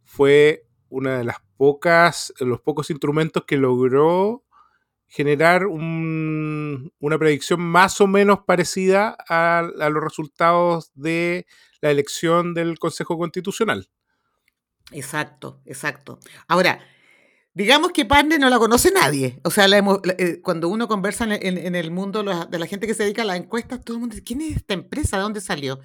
fue 0.03 0.65
una 0.89 1.19
de 1.19 1.23
las 1.23 1.37
pocas, 1.55 2.33
los 2.39 2.61
pocos 2.61 2.89
instrumentos 2.89 3.45
que 3.45 3.57
logró 3.57 4.43
generar 5.09 5.65
una 5.65 7.17
predicción 7.17 7.59
más 7.59 7.99
o 7.99 8.07
menos 8.07 8.41
parecida 8.45 9.17
a, 9.27 9.63
los 9.89 10.03
resultados 10.03 10.91
de 10.93 11.47
la 11.81 11.89
elección 11.89 12.53
del 12.53 12.77
Consejo 12.77 13.17
Constitucional. 13.17 13.89
Exacto, 14.91 15.61
exacto. 15.65 16.19
Ahora, 16.47 16.79
digamos 17.55 17.91
que 17.91 18.05
Partner 18.05 18.39
no 18.39 18.49
la 18.49 18.59
conoce 18.59 18.91
nadie. 18.91 19.39
O 19.43 19.49
sea, 19.49 19.65
eh, 19.67 20.41
cuando 20.41 20.69
uno 20.69 20.87
conversa 20.87 21.25
en, 21.25 21.75
el 21.75 21.91
mundo 21.91 22.23
de 22.23 22.59
la 22.59 22.67
gente 22.67 22.85
que 22.85 22.93
se 22.93 23.03
dedica 23.03 23.23
a 23.23 23.25
las 23.25 23.37
encuestas, 23.37 23.83
todo 23.83 23.97
el 23.97 24.01
mundo 24.01 24.13
dice, 24.13 24.23
¿quién 24.23 24.41
es 24.41 24.57
esta 24.57 24.75
empresa? 24.75 25.17
¿De 25.17 25.23
dónde 25.23 25.41
salió? 25.41 25.79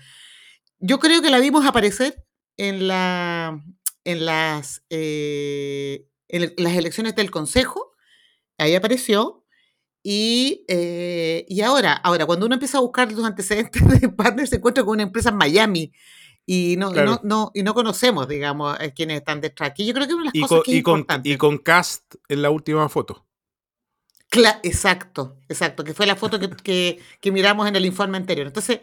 Yo 0.81 0.99
creo 0.99 1.23
que 1.23 1.31
la 1.31 1.39
vimos 1.41 1.65
aparecer 1.65 2.27
en, 2.59 2.89
la, 2.89 3.59
en, 4.05 4.27
las, 4.27 4.85
eh, 4.91 6.07
en 6.29 6.53
las 6.59 6.75
elecciones 6.75 7.15
del 7.15 7.31
Consejo 7.31 7.94
ahí 8.59 8.75
apareció. 8.75 9.45
Y, 10.03 10.65
eh, 10.69 11.47
y 11.49 11.63
ahora, 11.63 11.95
ahora, 11.95 12.27
cuando 12.27 12.45
uno 12.45 12.55
empieza 12.55 12.79
a 12.79 12.83
buscar 12.83 13.11
los 13.11 13.25
antecedentes 13.25 13.83
de 14.01 14.09
Partner, 14.11 14.47
se 14.47 14.57
encuentra 14.57 14.85
con 14.85 14.93
una 14.95 15.03
empresa 15.03 15.31
en 15.31 15.37
Miami. 15.37 15.93
Y 16.47 16.77
no, 16.77 16.91
no, 16.91 17.21
no, 17.23 17.51
y 17.55 17.63
no 17.63 17.73
conocemos, 17.73 18.29
digamos, 18.29 18.77
quiénes 18.95 19.19
están 19.19 19.41
detrás. 19.41 19.71
Aquí 19.71 19.87
yo 19.87 19.95
creo 19.95 20.07
que 20.07 20.15
una 20.15 20.31
de 20.31 20.39
las 20.39 20.49
cosas 20.49 20.65
que 20.65 20.73
es 20.73 20.77
y 20.77 20.83
con, 20.83 21.07
y 21.25 21.37
con 21.39 21.57
Cast 21.57 22.17
en 22.29 22.43
la 22.43 22.51
última 22.51 22.87
foto. 22.91 23.25
exacto, 24.63 25.39
exacto, 25.49 25.85
que 25.85 25.95
fue 25.95 26.05
la 26.05 26.17
foto 26.17 26.39
que, 26.39 27.01
que, 27.21 27.33
miramos 27.33 27.67
en 27.67 27.77
el 27.77 27.87
informe 27.87 28.19
anterior. 28.19 28.47
Entonces, 28.47 28.81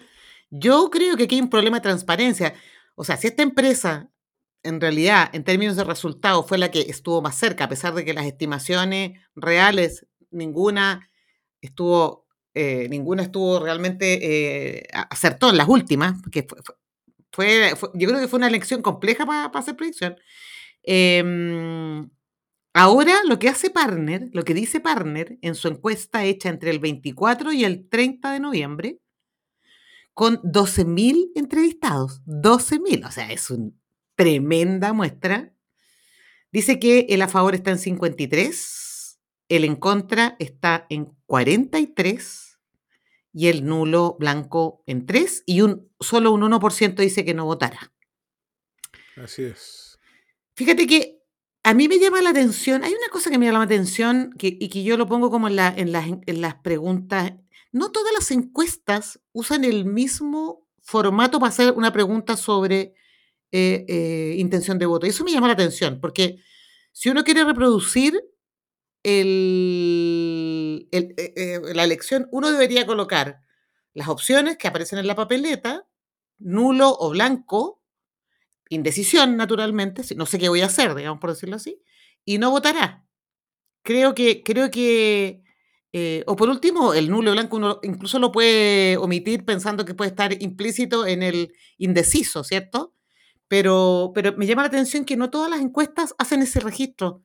yo 0.50 0.90
creo 0.90 1.16
que 1.16 1.24
aquí 1.24 1.36
hay 1.36 1.42
un 1.42 1.52
problema 1.52 1.78
de 1.78 1.82
transparencia. 1.82 2.56
O 2.96 3.04
sea, 3.04 3.16
si 3.18 3.28
esta 3.28 3.44
empresa 3.44 4.10
en 4.64 4.80
realidad, 4.82 5.30
en 5.34 5.44
términos 5.44 5.76
de 5.76 5.84
resultados, 5.84 6.46
fue 6.48 6.58
la 6.58 6.72
que 6.72 6.82
estuvo 6.82 7.22
más 7.22 7.36
cerca, 7.36 7.66
a 7.66 7.70
pesar 7.70 7.94
de 7.94 8.06
que 8.06 8.14
las 8.14 8.26
estimaciones 8.26 9.20
reales, 9.36 10.08
ninguna 10.30 11.10
estuvo, 11.62 12.28
eh, 12.54 12.88
ninguna 12.90 13.24
estuvo 13.24 13.60
realmente 13.60 14.78
eh, 14.78 14.88
acertó 15.10 15.50
en 15.50 15.58
las 15.58 15.68
últimas, 15.68 16.22
porque 16.22 16.48
fue, 17.32 17.74
yo 17.94 18.08
creo 18.08 18.20
que 18.20 18.28
fue 18.28 18.38
una 18.38 18.48
elección 18.48 18.82
compleja 18.82 19.26
para 19.26 19.48
hacer 19.48 19.76
predicción. 19.76 20.16
Em, 20.84 22.10
ahora, 22.74 23.14
lo 23.28 23.40
que 23.40 23.50
hace 23.50 23.70
Partner, 23.70 24.30
lo 24.34 24.44
que 24.44 24.54
dice 24.54 24.80
Partner 24.80 25.38
en 25.42 25.56
su 25.56 25.68
encuesta 25.68 26.24
hecha 26.26 26.50
entre 26.50 26.72
el 26.72 26.80
24 26.80 27.54
y 27.54 27.64
el 27.66 27.88
30 27.90 28.34
de 28.34 28.40
noviembre, 28.40 29.00
con 30.14 30.42
12.000 30.44 31.32
entrevistados, 31.36 32.22
12.000, 32.26 33.08
o 33.08 33.12
sea, 33.12 33.32
es 33.32 33.50
un 33.50 33.81
tremenda 34.22 34.94
muestra. 34.94 35.52
Dice 36.52 36.80
que 36.80 37.08
el 37.10 37.24
a 37.24 37.28
favor 37.28 37.56
está 37.56 37.72
en 37.72 37.80
53, 37.80 39.20
el 39.50 39.64
en 39.64 39.76
contra 39.76 40.36
está 40.38 40.86
en 40.90 41.16
43 41.26 42.60
y 43.34 43.48
el 43.48 43.66
nulo 43.66 44.18
blanco 44.20 44.84
en 44.86 45.08
3 45.08 45.44
y 45.48 45.62
un, 45.62 45.90
solo 46.00 46.32
un 46.34 46.42
1% 46.42 46.96
dice 46.98 47.26
que 47.26 47.34
no 47.34 47.46
votará. 47.46 47.92
Así 49.16 49.42
es. 49.44 49.98
Fíjate 50.54 50.86
que 50.86 51.24
a 51.64 51.74
mí 51.74 51.88
me 51.88 51.98
llama 51.98 52.22
la 52.22 52.30
atención, 52.30 52.84
hay 52.84 52.94
una 52.94 53.10
cosa 53.12 53.32
que 53.32 53.40
me 53.40 53.48
llama 53.48 53.60
la 53.60 53.66
atención 53.66 54.36
que, 54.38 54.56
y 54.60 54.70
que 54.70 54.84
yo 54.84 54.98
lo 54.98 55.08
pongo 55.08 55.32
como 55.32 55.48
en, 55.48 55.56
la, 55.56 55.74
en, 55.76 55.92
las, 55.92 56.06
en 56.08 56.42
las 56.42 56.56
preguntas. 56.56 57.34
No 57.72 57.92
todas 57.92 58.14
las 58.14 58.30
encuestas 58.30 59.20
usan 59.32 59.64
el 59.64 59.86
mismo 59.86 60.68
formato 60.84 61.40
para 61.40 61.50
hacer 61.50 61.74
una 61.76 61.92
pregunta 61.92 62.38
sobre 62.38 62.94
eh, 63.52 63.86
eh, 63.88 64.36
intención 64.38 64.78
de 64.80 64.86
voto. 64.86 65.06
Y 65.06 65.10
eso 65.10 65.24
me 65.24 65.32
llama 65.32 65.48
la 65.48 65.54
atención, 65.54 66.00
porque 66.02 66.38
si 66.92 67.10
uno 67.10 67.24
quiere 67.24 67.44
reproducir 67.44 68.22
el, 69.04 70.88
eh, 70.92 71.60
la 71.74 71.84
elección, 71.84 72.28
uno 72.32 72.52
debería 72.52 72.86
colocar 72.86 73.42
las 73.94 74.08
opciones 74.08 74.58
que 74.58 74.68
aparecen 74.68 75.00
en 75.00 75.08
la 75.08 75.16
papeleta, 75.16 75.88
nulo 76.40 76.96
o 77.00 77.10
blanco, 77.12 77.82
indecisión 78.70 79.38
naturalmente, 79.38 80.04
no 80.16 80.26
sé 80.26 80.40
qué 80.40 80.50
voy 80.50 80.62
a 80.62 80.68
hacer, 80.68 80.96
digamos 80.96 81.20
por 81.20 81.32
decirlo 81.32 81.58
así, 81.58 81.82
y 82.26 82.38
no 82.38 82.52
votará. 82.52 83.06
Creo 83.84 84.16
que, 84.16 84.44
creo 84.44 84.72
que 84.72 85.44
o 86.28 86.36
por 86.38 86.50
último, 86.50 86.94
el 86.94 87.10
nulo 87.10 87.32
o 87.32 87.34
blanco 87.34 87.58
uno 87.58 87.80
incluso 87.84 88.20
lo 88.20 88.32
puede 88.32 88.98
omitir 88.98 89.46
pensando 89.46 89.86
que 89.86 89.94
puede 89.96 90.12
estar 90.12 90.42
implícito 90.42 91.06
en 91.08 91.24
el 91.24 91.54
indeciso, 91.78 92.44
¿cierto? 92.44 92.94
Pero, 93.52 94.14
pero 94.16 94.32
me 94.38 94.46
llama 94.48 94.62
la 94.62 94.70
atención 94.70 95.04
que 95.04 95.18
no 95.18 95.30
todas 95.30 95.50
las 95.50 95.60
encuestas 95.60 96.16
hacen 96.18 96.42
ese 96.42 96.62
registro. 96.62 97.18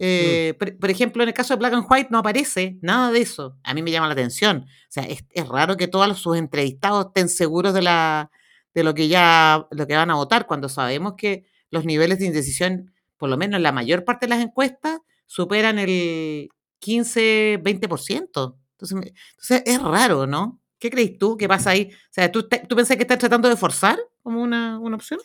Eh, 0.00 0.54
por, 0.80 0.90
ejemplo, 0.90 1.22
en 1.22 1.28
el 1.28 1.34
caso 1.34 1.54
de 1.54 1.60
Black 1.60 1.74
and 1.74 1.86
White 1.88 2.08
no 2.10 2.18
aparece 2.18 2.76
nada 2.82 3.12
de 3.12 3.20
eso. 3.20 3.56
A 3.62 3.72
mí 3.72 3.80
me 3.80 3.92
llama 3.92 4.08
la 4.08 4.14
atención. 4.14 4.64
O 4.66 4.88
sea, 4.88 5.04
es, 5.04 5.22
raro 5.48 5.76
que 5.76 5.86
todos 5.86 6.18
sus 6.18 6.36
entrevistados 6.36 7.06
estén 7.06 7.28
seguros 7.28 7.72
de, 7.72 7.82
la, 7.82 8.32
de 8.74 8.82
lo, 8.82 8.94
que 8.94 9.06
ya, 9.06 9.68
lo 9.70 9.86
que 9.86 9.94
van 9.94 10.10
a 10.10 10.16
votar, 10.16 10.48
cuando 10.48 10.68
sabemos 10.68 11.14
que 11.16 11.46
los 11.70 11.84
niveles 11.84 12.18
de 12.18 12.26
indecisión, 12.26 12.92
por 13.16 13.30
lo 13.30 13.36
menos 13.36 13.58
en 13.58 13.62
la 13.62 13.70
mayor 13.70 14.04
parte 14.04 14.26
de 14.26 14.30
las 14.30 14.42
encuestas, 14.42 14.98
superan 15.26 15.78
el 15.78 16.48
15-20%. 16.80 18.56
Entonces, 18.72 19.14
entonces, 19.30 19.62
es 19.66 19.80
raro, 19.80 20.26
¿no? 20.26 20.60
¿Qué 20.80 20.90
crees 20.90 21.16
tú? 21.16 21.36
¿Qué 21.36 21.46
pasa 21.46 21.70
ahí? 21.70 21.92
O 21.92 22.08
sea, 22.10 22.32
¿tú, 22.32 22.48
tú 22.48 22.74
pensás 22.74 22.96
que 22.96 23.04
estás 23.04 23.18
tratando 23.20 23.48
de 23.48 23.54
forzar 23.54 24.00
como 24.24 24.42
una, 24.42 24.80
una 24.80 24.96
opción? 24.96 25.20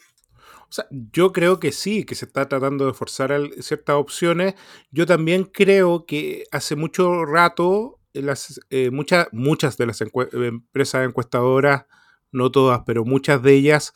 Yo 0.89 1.31
creo 1.31 1.60
que 1.60 1.72
sí, 1.72 2.03
que 2.03 2.15
se 2.15 2.25
está 2.25 2.48
tratando 2.48 2.86
de 2.86 2.93
forzar 2.93 3.31
ciertas 3.60 3.95
opciones. 3.95 4.55
Yo 4.91 5.05
también 5.05 5.45
creo 5.45 6.05
que 6.05 6.43
hace 6.51 6.75
mucho 6.75 7.25
rato 7.25 8.00
las, 8.13 8.60
eh, 8.69 8.91
muchas, 8.91 9.27
muchas 9.31 9.77
de 9.77 9.86
las 9.86 10.01
empresas 10.01 11.05
encuestadoras, 11.05 11.86
no 12.31 12.51
todas, 12.51 12.81
pero 12.86 13.05
muchas 13.05 13.41
de 13.41 13.53
ellas 13.53 13.93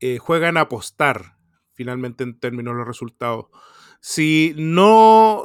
eh, 0.00 0.18
juegan 0.18 0.56
a 0.56 0.62
apostar 0.62 1.36
finalmente 1.72 2.24
en 2.24 2.38
términos 2.38 2.74
de 2.74 2.78
los 2.78 2.86
resultados. 2.86 3.46
Si 4.00 4.54
no, 4.56 5.44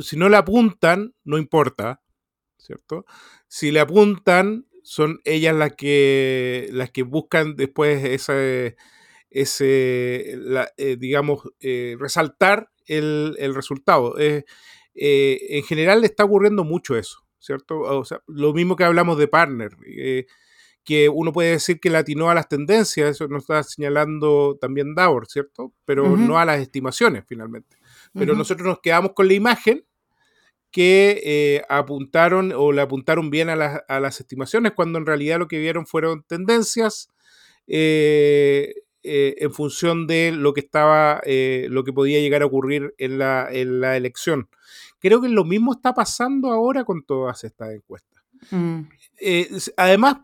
si 0.00 0.16
no 0.16 0.28
le 0.28 0.36
apuntan, 0.36 1.14
no 1.24 1.38
importa, 1.38 2.00
¿cierto? 2.56 3.04
Si 3.48 3.72
le 3.72 3.80
apuntan, 3.80 4.66
son 4.82 5.20
ellas 5.24 5.54
las 5.56 5.74
que, 5.74 6.68
las 6.70 6.90
que 6.90 7.02
buscan 7.02 7.56
después 7.56 8.04
ese, 8.04 8.76
ese 9.30 10.36
eh, 10.76 10.96
digamos, 10.98 11.42
eh, 11.60 11.96
resaltar 11.98 12.70
el, 12.86 13.36
resultado. 13.54 14.18
Eh, 14.18 14.44
en 14.94 15.62
general 15.64 16.00
le 16.00 16.06
está 16.06 16.24
ocurriendo 16.24 16.64
mucho 16.64 16.96
eso, 16.96 17.26
¿cierto? 17.38 17.80
O 17.80 18.04
sea, 18.04 18.22
lo 18.26 18.52
mismo 18.54 18.76
que 18.76 18.84
hablamos 18.84 19.18
de 19.18 19.28
partner, 19.28 19.76
que 20.84 21.08
uno 21.08 21.32
puede 21.32 21.50
decir 21.50 21.80
que 21.80 21.90
latinó 21.90 22.30
a 22.30 22.34
las 22.34 22.48
tendencias, 22.48 23.10
eso 23.10 23.26
nos 23.28 23.42
está 23.42 23.62
señalando 23.64 24.56
también 24.60 24.94
Dower, 24.94 25.26
¿cierto? 25.26 25.74
Pero 25.84 26.16
no 26.16 26.38
a 26.38 26.44
las 26.44 26.60
estimaciones 26.60 27.24
finalmente. 27.26 27.76
Pero 28.14 28.34
nosotros 28.34 28.66
nos 28.66 28.80
quedamos 28.80 29.12
con 29.12 29.26
la 29.26 29.34
imagen 29.34 29.84
que 30.70 31.22
eh, 31.24 31.62
apuntaron 31.68 32.52
o 32.54 32.70
le 32.70 32.82
apuntaron 32.82 33.30
bien 33.30 33.48
a, 33.48 33.56
las 33.56 34.20
estimaciones, 34.20 34.72
cuando 34.72 34.98
en 34.98 35.06
realidad 35.06 35.38
lo 35.38 35.48
que 35.48 35.58
vieron 35.58 35.86
fueron 35.86 36.22
tendencias 36.22 37.08
eh, 37.66 38.74
eh, 39.06 39.36
en 39.38 39.52
función 39.52 40.06
de 40.06 40.32
lo 40.32 40.52
que 40.52 40.60
estaba, 40.60 41.22
lo 41.24 41.84
que 41.84 41.92
podía 41.92 42.20
llegar 42.20 42.42
a 42.42 42.46
ocurrir 42.46 42.94
en 42.98 43.18
la, 43.18 43.48
elección. 43.96 44.48
Creo 44.98 45.20
que 45.20 45.28
lo 45.28 45.44
mismo 45.44 45.72
está 45.72 45.94
pasando 45.94 46.50
ahora 46.50 46.84
con 46.84 47.02
todas 47.04 47.44
estas 47.44 47.72
encuestas. 47.72 48.22
Mm. 48.50 48.82
además, 49.76 50.16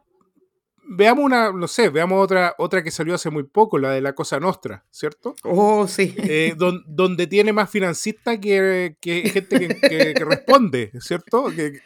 veamos 0.84 1.24
una, 1.24 1.52
no 1.52 1.68
sé, 1.68 1.88
veamos 1.88 2.22
otra, 2.22 2.54
otra 2.58 2.82
que 2.82 2.90
salió 2.90 3.14
hace 3.14 3.30
muy 3.30 3.44
poco, 3.44 3.78
la 3.78 3.90
de 3.90 4.00
la 4.00 4.14
Cosa 4.14 4.40
Nostra, 4.40 4.84
¿cierto? 4.90 5.34
Oh, 5.42 5.86
sí. 5.86 6.14
Eh, 6.18 6.54
donde 6.56 7.26
tiene 7.26 7.52
más 7.52 7.70
financista 7.70 8.40
que, 8.40 8.96
gente 9.00 9.78
que, 9.80 10.24
responde, 10.24 10.92
¿cierto? 11.00 11.50
Que, 11.54 11.80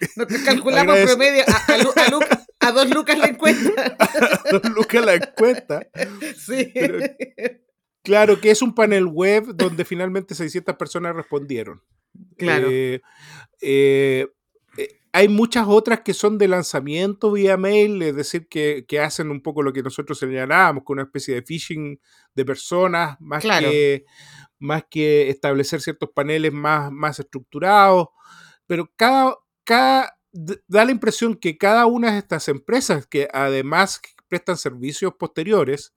calculamos 0.45 0.99
promedio 1.01 1.45
a, 1.47 2.73
dos 2.73 2.91
lucas 2.91 3.19
la 3.19 3.27
encuesta. 3.27 3.97
a 3.99 4.43
dos 4.51 4.71
lucas 4.71 5.05
la 5.05 5.15
encuesta. 5.15 5.87
Sí. 6.37 6.73
claro, 8.03 8.41
que 8.41 8.51
es 8.51 8.63
un 8.63 8.75
panel 8.75 9.07
web 9.07 9.55
donde 9.55 9.85
finalmente 9.85 10.35
600 10.35 10.77
personas 10.77 11.15
respondieron. 11.15 11.83
Claro. 12.37 12.69
eh, 12.71 13.03
eh 13.61 14.27
hay 15.17 15.29
muchas 15.29 15.65
otras 15.67 16.03
que 16.03 16.13
son 16.13 16.37
de 16.37 16.47
lanzamiento 16.47 17.33
vía 17.33 17.57
mail, 17.57 18.03
es 18.03 18.15
decir, 18.15 18.49
que, 18.49 18.85
hacen 19.03 19.31
un 19.31 19.41
poco 19.41 19.63
lo 19.63 19.73
que 19.73 19.83
nosotros 19.83 20.19
señalábamos, 20.19 20.85
con 20.85 20.97
una 20.97 21.05
especie 21.05 21.35
de 21.35 21.43
phishing 21.43 21.99
de 22.35 22.45
personas, 22.45 23.17
más, 23.19 23.43
que, 23.43 24.05
más 24.59 24.85
que 24.91 25.31
establecer 25.31 25.81
ciertos 25.81 26.11
paneles 26.15 26.53
más, 26.53 26.93
más 26.93 27.19
estructurados. 27.19 28.09
Pero 28.67 28.93
cada, 28.95 29.39
cada, 29.65 30.19
da 30.33 30.85
la 30.85 30.91
impresión 30.91 31.35
que 31.35 31.57
cada 31.57 31.87
una 31.87 32.13
de 32.13 32.19
estas 32.19 32.49
empresas, 32.49 33.07
que 33.07 33.27
además 33.33 34.03
prestan 34.29 34.59
servicios 34.59 35.15
posteriores, 35.19 35.95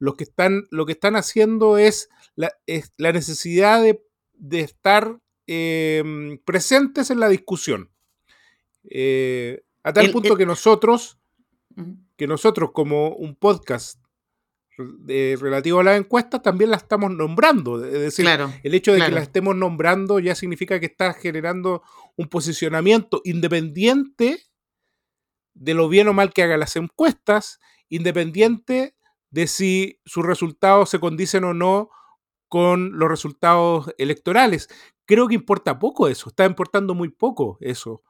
lo 0.00 0.16
que 0.16 0.24
están, 0.24 0.66
lo 0.72 0.84
que 0.84 0.94
están 0.94 1.14
haciendo 1.14 1.78
es 1.78 2.08
la, 2.34 2.50
la 2.96 3.12
necesidad 3.12 3.84
de, 3.84 4.02
estar 4.58 5.20
em, 5.46 6.38
presentes 6.44 7.12
en 7.12 7.20
la 7.20 7.28
discusión. 7.28 7.92
Eh, 8.84 9.62
a 9.82 9.92
tal 9.92 10.10
punto 10.10 10.36
que 10.36 10.46
nosotros, 10.46 11.18
que 12.16 12.26
nosotros 12.26 12.70
como 12.72 13.10
un 13.10 13.36
podcast 13.36 14.00
relativo 14.78 15.80
a 15.80 15.84
la 15.84 15.96
encuesta 15.96 16.40
también 16.40 16.70
la 16.70 16.76
estamos 16.76 17.10
nombrando. 17.10 17.84
Es 17.84 17.92
decir, 17.92 18.26
el 18.62 18.74
hecho 18.74 18.92
de 18.92 19.00
que 19.00 19.10
la 19.10 19.22
estemos 19.22 19.56
nombrando 19.56 20.18
ya 20.20 20.34
significa 20.34 20.78
que 20.78 20.86
está 20.86 21.12
generando 21.14 21.82
un 22.16 22.28
posicionamiento 22.28 23.20
independiente 23.24 24.44
de 25.54 25.74
lo 25.74 25.88
bien 25.88 26.08
o 26.08 26.12
mal 26.12 26.32
que 26.32 26.44
hagan 26.44 26.60
las 26.60 26.76
encuestas, 26.76 27.58
independiente 27.88 28.94
de 29.30 29.46
si 29.46 30.00
sus 30.04 30.24
resultados 30.24 30.90
se 30.90 31.00
condicen 31.00 31.44
o 31.44 31.54
no 31.54 31.90
con 32.48 32.98
los 32.98 33.08
resultados 33.08 33.92
electorales. 33.98 34.68
Creo 35.04 35.26
que 35.26 35.34
importa 35.34 35.78
poco 35.78 36.08
eso, 36.08 36.28
está 36.28 36.44
importando 36.44 36.94
muy 36.94 37.08
poco 37.08 37.58
eso. 37.60 38.02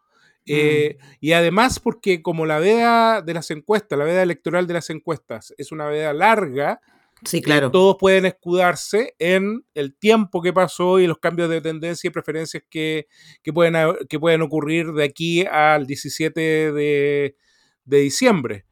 Mm. 0.48 0.56
Eh, 0.56 0.98
y 1.20 1.32
además 1.32 1.78
porque 1.78 2.22
como 2.22 2.46
la 2.46 2.58
veda 2.58 3.20
de 3.22 3.34
las 3.34 3.50
encuestas, 3.50 3.98
la 3.98 4.04
veda 4.06 4.22
electoral 4.22 4.66
de 4.66 4.74
las 4.74 4.88
encuestas 4.88 5.54
es 5.58 5.72
una 5.72 5.86
veda 5.86 6.12
larga, 6.14 6.80
sí, 7.22 7.42
claro. 7.42 7.70
todos 7.70 7.96
pueden 7.98 8.24
escudarse 8.24 9.14
en 9.18 9.64
el 9.74 9.94
tiempo 9.94 10.40
que 10.40 10.54
pasó 10.54 11.00
y 11.00 11.06
los 11.06 11.18
cambios 11.18 11.50
de 11.50 11.60
tendencia 11.60 12.08
y 12.08 12.10
preferencias 12.10 12.62
que, 12.70 13.06
pueden, 13.52 13.74
que 14.08 14.18
pueden 14.18 14.40
ocurrir 14.40 14.92
de 14.92 15.04
aquí 15.04 15.44
al 15.44 15.86
17 15.86 16.72
de, 16.72 17.36
diciembre. 17.84 18.64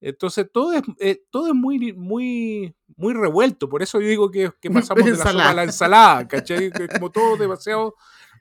Entonces 0.00 0.46
todo 0.52 0.74
es, 0.74 0.82
eh, 1.00 1.22
todo 1.30 1.48
es 1.48 1.54
muy, 1.54 1.94
muy, 1.94 2.76
muy 2.96 3.14
revuelto. 3.14 3.68
Por 3.68 3.82
eso 3.82 4.00
yo 4.00 4.06
digo 4.06 4.30
que, 4.30 4.52
pasamos 4.72 5.04
de 5.04 5.12
la 5.12 5.16
sopa 5.16 5.48
a 5.50 5.54
la 5.54 5.64
ensalada, 5.64 6.28
¿cachai? 6.28 6.70
como 6.92 7.10
todo 7.10 7.36
demasiado 7.36 7.94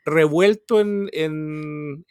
revuelto 0.06 0.80
en, 0.80 1.10
en, 1.13 2.06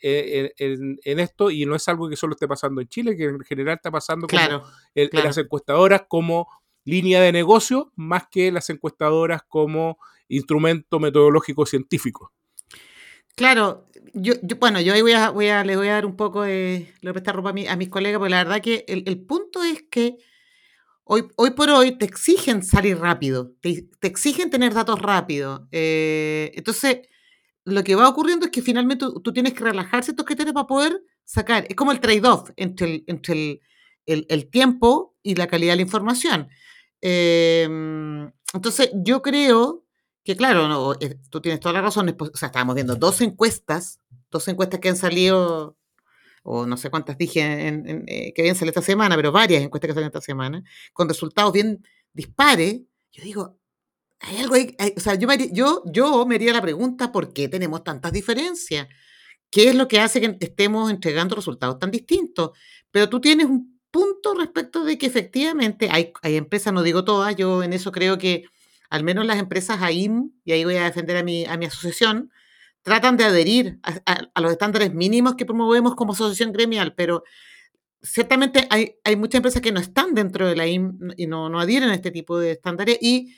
esto 1.05 1.51
y 1.51 1.67
no 1.67 1.75
es 1.75 1.89
algo 1.89 2.09
que 2.09 2.17
solo 2.17 2.33
esté 2.35 2.49
pasando 2.49 2.81
en 2.81 2.89
Chile, 2.89 3.17
que 3.17 3.25
en 3.25 3.41
general 3.41 3.77
está 3.77 3.91
pasando 3.91 4.27
como 4.27 4.65
en 4.95 5.09
las 5.13 5.39
encuestadoras 5.39 6.05
como 6.09 6.49
línea 6.85 7.21
de 7.21 7.33
negocio 7.33 7.93
más 7.97 8.25
que 8.31 8.51
las 8.51 8.69
encuestadoras 8.71 9.43
como 9.47 9.99
instrumento 10.29 10.99
metodológico 10.99 11.67
científico. 11.67 12.33
Claro, 13.35 13.87
yo, 14.15 14.35
bueno, 14.59 14.81
yo 14.81 14.93
ahí 14.93 15.03
voy 15.03 15.13
a, 15.13 15.31
voy 15.31 15.49
a, 15.49 15.65
les 15.65 15.77
voy 15.77 15.89
a 15.89 15.95
dar 15.95 16.07
un 16.07 16.17
poco 16.17 16.43
de, 16.43 16.93
le 17.01 17.13
voy 17.13 17.23
a 17.25 17.33
ropa 17.33 17.51
a, 17.51 17.73
a, 17.73 17.77
mis 17.77 17.89
colegas, 17.89 18.19
porque 18.19 18.31
la 18.31 18.45
verdad 18.45 18.61
que 18.61 18.85
el, 18.89 19.25
punto 19.25 19.63
es 19.63 19.85
que 19.91 20.19
hoy, 21.05 21.25
hoy 21.37 21.51
por 21.53 21.71
hoy 21.71 21.93
te 21.93 22.05
exigen 22.05 22.63
salir 22.63 22.99
rápido, 22.99 23.53
te, 23.61 23.89
exigen 24.03 24.51
tener 24.51 24.75
datos 24.75 25.01
rápido. 25.01 25.67
Eh, 25.73 26.53
entonces, 26.55 27.09
lo 27.65 27.85
que 27.85 27.95
va 27.95 28.09
ocurriendo 28.09 28.47
es 28.47 28.53
que 28.53 28.63
finalmente 28.63 29.07
tú, 29.23 29.33
tienes 29.33 29.55
que 29.55 29.65
relajar 29.65 30.05
ciertos 30.05 30.27
criterios 30.27 30.55
para 30.55 30.67
poder 30.67 31.03
sacar. 31.25 31.67
Es 31.69 31.77
como 31.77 31.93
el 31.93 32.01
trade-off 32.01 32.51
entre, 32.57 32.87
el, 32.87 33.05
entre 33.07 33.61
el, 34.07 34.51
tiempo 34.51 35.15
y 35.23 35.35
la 35.37 35.47
calidad 35.47 35.73
de 35.73 35.77
la 35.77 35.83
información. 35.83 36.49
Em, 37.01 38.31
entonces, 38.53 38.91
yo 38.95 39.23
creo 39.23 39.85
que, 40.25 40.37
claro, 40.37 40.69
no, 40.69 40.95
eh, 41.01 41.19
tú 41.31 41.41
tienes 41.41 41.61
toda 41.61 41.75
la 41.75 41.83
razón. 41.83 42.15
O 42.19 42.37
sea, 42.37 42.47
estábamos 42.47 42.75
viendo 42.75 42.97
dos 42.97 43.21
encuestas, 43.21 44.01
dos 44.31 44.47
encuestas 44.49 44.81
que 44.81 44.89
han 44.89 44.97
salido, 44.97 45.77
o 46.43 46.67
no 46.67 46.77
sé 46.77 46.91
cuántas 46.91 47.17
dije 47.17 47.69
eh, 48.09 48.33
que 48.35 48.43
habían 48.43 48.57
salido 48.57 48.71
esta 48.71 48.83
semana, 48.83 49.15
pero 49.17 49.31
varias 49.31 49.63
encuestas 49.63 49.89
que 49.89 49.95
salen 49.95 50.09
esta 50.09 50.21
semana, 50.21 50.65
con 50.93 51.09
resultados 51.09 51.53
bien 51.53 51.85
dispares. 52.13 52.81
Yo 53.13 53.23
digo, 53.23 53.62
hay 54.23 54.37
algo 54.39 54.55
ahí, 54.55 54.77
o 54.97 55.01
sea, 55.01 55.17
yo 55.17 55.27
me, 55.27 55.37
yo, 55.53 55.83
yo 55.87 56.25
me 56.27 56.37
haría 56.37 56.53
la 56.53 56.63
pregunta, 56.63 57.11
¿por 57.11 57.33
qué 57.33 57.49
tenemos 57.49 57.83
tantas 57.83 58.13
diferencias? 58.13 58.89
¿Qué 59.51 59.69
es 59.69 59.75
lo 59.75 59.89
que 59.89 60.01
hace 60.01 60.21
que 60.21 60.37
estemos 60.41 60.91
entregando 60.91 61.35
resultados 61.35 61.79
tan 61.79 61.91
distintos? 61.91 62.53
Pero 62.91 63.09
tú 63.09 63.21
tienes 63.21 63.47
un 63.47 63.81
punto 63.91 64.35
respecto 64.35 64.85
de 64.85 64.97
que 64.97 65.07
efectivamente 65.07 65.89
hay, 65.91 66.13
hay 66.23 66.37
empresas, 66.37 66.73
no 66.73 66.83
digo 66.83 67.05
todas, 67.05 67.37
yo 67.37 67.63
en 67.63 67.73
eso 67.73 67.93
creo 67.93 68.17
que 68.17 68.45
al 68.89 69.05
menos 69.05 69.27
las 69.27 69.39
empresas 69.39 69.83
AIM, 69.83 70.33
y 70.45 70.53
ahí 70.53 70.65
voy 70.65 70.77
a 70.77 70.85
defender 70.85 71.17
a 71.17 71.23
mi, 71.23 71.45
a 71.45 71.57
mi 71.57 71.67
asociación, 71.67 72.31
tratan 72.83 73.17
de 73.17 73.25
adherir 73.25 73.81
a, 73.83 74.41
los 74.41 74.53
estándares 74.53 74.93
mínimos 74.95 75.35
que 75.35 75.47
promovemos 75.47 75.95
como 75.95 76.13
asociación 76.13 76.53
gremial, 76.53 76.95
pero 76.95 77.25
ciertamente 78.03 78.67
hay, 78.71 78.97
hay 79.05 79.17
muchas 79.17 79.39
empresas 79.39 79.63
que 79.63 79.73
no 79.73 79.81
están 79.81 80.15
dentro 80.15 80.47
de 80.47 80.57
la 80.57 80.65
AIM 80.65 80.99
y 81.17 81.27
no, 81.27 81.49
no 81.49 81.61
adhieren 81.61 81.91
a 81.91 81.95
este 81.95 82.11
tipo 82.11 82.39
de 82.39 82.53
estándares 82.53 82.99
y 83.01 83.35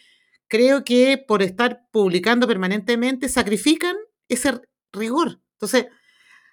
creo 0.54 0.84
que 0.84 1.18
por 1.18 1.42
estar 1.42 1.88
publicando 1.90 2.46
permanentemente 2.46 3.28
sacrifican 3.28 3.96
ese 4.28 4.60
rigor. 4.92 5.40
Entonces, 5.54 5.86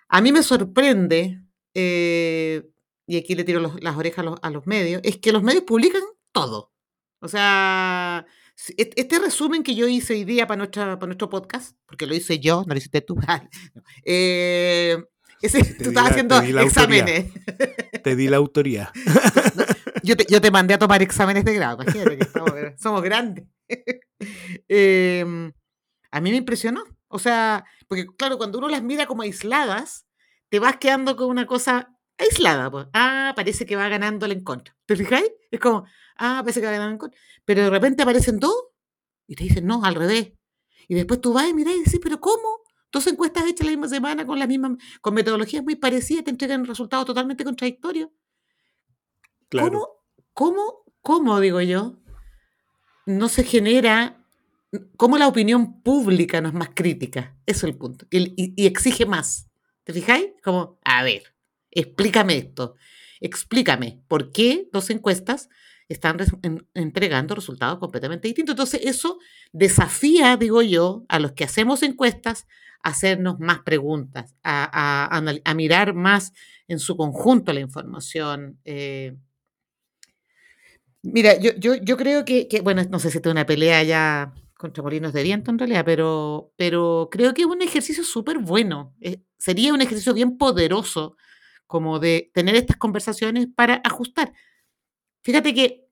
a 0.10 0.22
mí 0.22 0.32
me 0.32 0.42
sorprende, 0.42 1.40
eh, 1.76 2.68
y 3.06 3.18
aquí 3.18 3.36
le 3.36 3.44
tiro 3.44 3.60
las 3.80 3.96
orejas 3.96 4.26
a 4.42 4.50
los, 4.50 4.66
medios, 4.66 5.02
es 5.04 5.18
que 5.18 5.32
los 5.32 5.44
medios 5.44 5.66
publican 5.66 6.02
todo. 6.32 6.74
O 7.20 7.28
sea, 7.28 8.26
este 8.76 9.20
resumen 9.20 9.62
que 9.62 9.76
yo 9.76 9.88
hice 9.88 10.14
hoy 10.14 10.24
día 10.24 10.48
para, 10.48 10.58
nuestra, 10.58 10.98
para 10.98 11.06
nuestro 11.06 11.30
podcast, 11.30 11.78
porque 11.86 12.08
lo 12.08 12.16
hice 12.16 12.40
yo, 12.40 12.64
no 12.66 12.74
lo 12.74 12.80
hiciste 12.80 13.02
tú, 13.02 13.20
eh, 14.04 14.98
tú 15.42 15.90
estabas 15.90 16.10
haciendo 16.10 16.42
exámenes. 16.42 17.32
Te 18.04 18.16
di 18.16 18.30
la 18.30 18.38
autoría. 18.38 18.92
yo, 20.04 20.18
te, 20.18 20.26
yo 20.28 20.42
te 20.42 20.50
mandé 20.50 20.74
a 20.74 20.80
tomar 20.80 21.04
exámenes 21.04 21.46
de 21.46 21.54
grado, 21.54 21.84
imagínate 21.84 22.18
que 22.18 22.26
somos 22.80 23.04
grandes. 23.04 23.46
Em, 24.68 25.52
a 26.12 26.22
mí 26.22 26.32
me 26.32 26.38
impresionó. 26.38 26.84
O 27.08 27.20
sea, 27.20 27.66
porque 27.88 28.06
claro, 28.18 28.38
cuando 28.38 28.60
uno 28.60 28.70
las 28.70 28.84
mira 28.84 29.06
como 29.06 29.24
aisladas, 29.24 30.06
te 30.50 30.60
vas 30.60 30.78
quedando 30.78 31.16
con 31.16 31.30
una 31.30 31.46
cosa 31.48 31.98
aislada. 32.18 32.70
Pues. 32.70 32.88
Ah, 32.94 33.34
parece 33.36 33.66
que 33.66 33.76
va 33.76 33.90
ganando 33.90 34.26
el 34.26 34.34
en 34.34 34.44
contra. 34.44 34.76
¿Te 34.86 34.96
fijáis? 34.96 35.32
Es 35.50 35.60
como, 35.60 35.86
ah, 36.18 36.42
parece 36.44 36.62
que 36.62 36.68
va 36.68 36.74
ganando 36.74 36.94
en 36.94 36.98
contra. 37.00 37.20
Pero 37.46 37.64
de 37.64 37.70
repente 37.70 38.04
aparecen 38.04 38.40
dos 38.40 38.56
y 39.28 39.36
te 39.36 39.44
dicen, 39.44 39.66
no, 39.66 39.84
al 39.84 39.96
revés. 39.96 40.34
Y 40.88 40.96
después 40.96 41.22
tú 41.22 41.34
vas 41.34 41.50
y 41.50 41.54
miras 41.54 41.74
y 41.76 41.80
dices, 41.80 42.00
pero 42.02 42.20
¿cómo? 42.20 42.62
Dos 42.92 43.08
encuestas 43.08 43.46
hechas 43.48 43.66
la 43.66 43.72
misma 43.72 43.88
semana 43.88 44.26
con 44.26 44.38
las 44.38 44.48
mismas, 44.48 44.74
con 45.00 45.14
metodologías 45.14 45.64
muy 45.64 45.76
parecidas, 45.76 46.26
te 46.26 46.32
entregan 46.32 46.66
resultados 46.66 47.06
totalmente 47.06 47.46
contradictorios. 47.46 48.10
Claro. 49.50 49.70
¿Cómo, 49.70 49.88
cómo, 50.34 50.84
cómo, 51.02 51.40
digo 51.40 51.62
yo, 51.62 52.01
no 53.06 53.30
se 53.30 53.44
genera, 53.44 54.24
cómo 54.98 55.18
la 55.18 55.28
opinión 55.28 55.82
pública 55.82 56.42
no 56.42 56.50
es 56.50 56.54
más 56.54 56.70
crítica? 56.74 57.36
Eso 57.46 57.66
es 57.68 57.74
el 57.74 57.78
punto. 57.78 58.06
Y, 58.10 58.66
exige 58.66 59.06
más. 59.06 59.50
¿Te 59.84 59.94
fijáis? 59.94 60.28
Como, 60.44 60.80
a 60.84 61.04
ver, 61.04 61.34
explícame 61.72 62.38
esto. 62.38 62.76
Explícame 63.20 64.02
por 64.08 64.32
qué 64.32 64.68
dos 64.72 64.90
encuestas 64.90 65.50
están 65.90 66.18
entregando 66.74 67.36
resultados 67.36 67.80
completamente 67.80 68.28
distintos. 68.28 68.54
Entonces, 68.54 68.82
eso 68.84 69.20
desafía, 69.52 70.38
digo 70.38 70.62
yo, 70.62 71.06
a 71.10 71.20
los 71.20 71.34
que 71.34 71.44
hacemos 71.44 71.84
encuestas 71.84 72.48
a 72.84 72.90
hacernos 72.90 73.40
más 73.40 73.60
preguntas, 73.60 74.36
a 74.44 75.54
mirar 75.56 75.94
más 75.94 76.34
en 76.68 76.80
su 76.80 76.96
conjunto 76.96 77.54
la 77.54 77.60
información. 77.60 78.60
eh. 78.66 79.16
Mira, 81.04 81.40
yo, 81.40 81.52
yo, 81.58 81.76
yo 81.76 81.98
creo 81.98 82.26
que, 82.26 82.48
que, 82.48 82.62
bueno, 82.62 82.84
no 82.90 83.00
sé 83.00 83.10
si 83.10 83.18
es 83.18 83.26
una 83.26 83.46
pelea 83.46 83.84
ya 83.84 84.34
contra 84.58 84.84
molinos 84.84 85.14
de 85.14 85.24
viento 85.24 85.50
en 85.50 85.58
realidad, 85.58 85.84
pero, 85.84 86.54
pero 86.56 87.10
creo 87.12 87.34
que 87.34 87.42
es 87.42 87.48
un 87.48 87.62
ejercicio 87.64 88.04
súper 88.04 88.38
bueno. 88.38 88.96
sería 89.40 89.74
un 89.74 89.82
ejercicio 89.82 90.14
bien 90.14 90.38
poderoso 90.38 91.18
como 91.66 92.00
de 92.00 92.30
tener 92.34 92.56
estas 92.56 92.78
conversaciones 92.78 93.48
para 93.56 93.82
ajustar. 93.84 94.34
Fíjate 95.24 95.54
que 95.54 95.88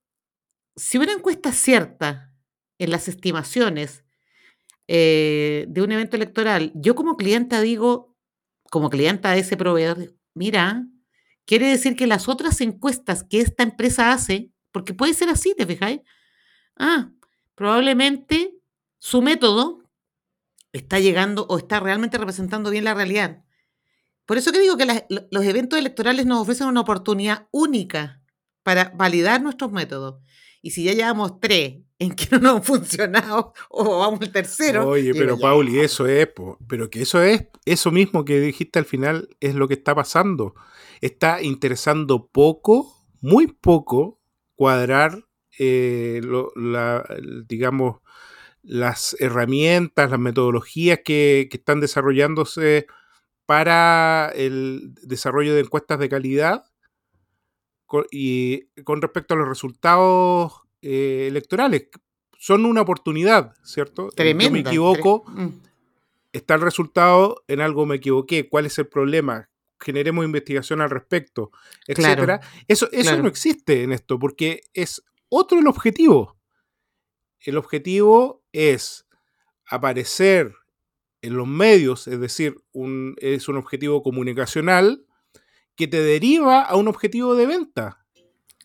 si 0.76 0.98
una 0.98 1.14
encuesta 1.14 1.52
cierta 1.52 2.34
en 2.78 2.92
las 2.92 3.08
estimaciones 3.08 4.04
eh, 4.88 5.66
de 5.70 5.82
un 5.82 5.92
evento 5.92 6.16
electoral, 6.16 6.72
yo 6.76 6.96
como 6.96 7.18
clienta 7.18 7.62
digo, 7.62 8.16
como 8.72 8.90
clienta 8.90 9.32
de 9.32 9.40
ese 9.40 9.58
proveedor, 9.58 10.16
mira, 10.34 10.86
quiere 11.46 11.68
decir 11.68 11.96
que 11.96 12.08
las 12.08 12.28
otras 12.28 12.62
encuestas 12.62 13.24
que 13.24 13.40
esta 13.42 13.64
empresa 13.64 14.12
hace, 14.12 14.52
porque 14.72 14.94
puede 14.94 15.14
ser 15.14 15.30
así, 15.30 15.54
¿te 15.58 15.66
fijáis? 15.66 16.02
Ah, 16.78 17.12
probablemente 17.56 18.56
su 19.00 19.22
método 19.22 19.84
está 20.72 21.00
llegando 21.00 21.46
o 21.50 21.58
está 21.58 21.80
realmente 21.80 22.18
representando 22.18 22.70
bien 22.70 22.84
la 22.84 22.94
realidad. 22.94 23.44
Por 24.26 24.38
eso 24.38 24.52
que 24.52 24.60
digo 24.60 24.78
que 24.78 24.86
las- 24.86 25.06
los 25.32 25.44
eventos 25.44 25.80
electorales 25.80 26.26
nos 26.26 26.40
ofrecen 26.42 26.68
una 26.68 26.82
oportunidad 26.82 27.48
única 27.52 28.22
para 28.64 28.92
validar 28.96 29.42
nuestros 29.42 29.72
métodos. 29.72 30.22
Y 30.62 30.72
si 30.72 30.84
ya 30.84 30.94
llevamos 30.94 31.40
tres 31.40 31.80
en 31.98 32.12
que 32.16 32.28
no 32.32 32.40
nos 32.40 32.56
han 32.58 32.64
funcionado 32.64 33.54
o 33.70 34.00
vamos 34.00 34.22
al 34.22 34.32
tercero. 34.32 34.88
Oye, 34.90 35.14
pero 35.14 35.36
ya, 35.36 35.42
Pauli, 35.42 35.80
eso 35.80 36.06
es, 36.08 36.28
po, 36.28 36.58
pero 36.68 36.90
que 36.90 37.02
eso 37.02 37.22
es, 37.24 37.48
eso 37.66 37.92
mismo 37.92 38.24
que 38.24 38.40
dijiste 38.40 38.78
al 38.80 38.86
final 38.86 39.28
es 39.40 39.56
lo 39.56 39.68
que 39.68 39.74
está 39.74 39.96
pasando. 39.96 40.54
Está 41.02 41.42
interesando 41.42 42.28
poco, 42.28 42.94
muy 43.22 43.48
poco, 43.48 44.19
cuadrar, 44.60 45.24
eh, 45.58 46.20
lo- 46.22 46.52
la- 46.58 47.06
el- 47.18 47.48
digamos, 47.48 48.02
las 48.62 49.16
herramientas, 49.22 50.12
las 50.12 50.20
metodologías 50.20 51.00
que, 51.06 51.48
que 51.50 51.56
están 51.58 51.80
desarrollándose 51.80 52.86
para 53.46 54.34
el 54.36 54.94
desarrollo 55.02 55.56
de 55.56 55.62
encuestas 55.62 55.98
de 56.00 56.10
calidad 56.10 56.66
y 58.12 58.66
con 58.84 59.02
respecto 59.02 59.34
a 59.34 59.38
los 59.38 59.48
resultados 59.48 60.62
eh, 60.82 61.28
electorales. 61.30 61.88
Son 62.38 62.66
una 62.66 62.82
oportunidad, 62.82 63.54
¿cierto? 63.64 64.10
Tremenda. 64.10 64.44
Yo 64.44 64.52
me 64.52 64.60
equivoco, 64.60 65.24
mm, 65.28 65.48
está 66.34 66.56
el 66.56 66.62
resultado, 66.62 67.44
en 67.48 67.62
algo 67.62 67.86
me 67.86 67.96
equivoqué, 67.96 68.48
cuál 68.50 68.66
es 68.66 68.78
el 68.78 68.88
problema, 68.88 69.49
generemos 69.80 70.26
investigación 70.26 70.82
al 70.82 70.90
respecto, 70.90 71.52
Claro, 71.86 72.24
etcétera. 72.24 72.42
Eso, 72.68 72.90
eso 72.92 73.02
claro. 73.02 73.24
no 73.24 73.30
existe 73.30 73.84
en 73.84 73.92
esto, 73.92 74.20
porque 74.20 74.62
es 74.74 75.04
otro 75.30 75.60
el 75.60 75.68
objetivo. 75.68 76.38
El 77.40 77.58
objetivo 77.58 78.44
es 78.52 79.08
aparecer 79.66 80.54
en 81.22 81.36
los 81.36 81.48
medios, 81.48 82.08
es 82.08 82.20
decir, 82.20 82.56
un, 82.72 83.16
es 83.20 83.48
un 83.48 83.58
objetivo 83.58 84.02
comunicacional 84.04 85.06
que 85.76 85.88
te 85.88 86.02
deriva 86.02 86.62
a 86.62 86.76
un 86.76 86.88
objetivo 86.88 87.36
de 87.36 87.46
venta. 87.46 87.99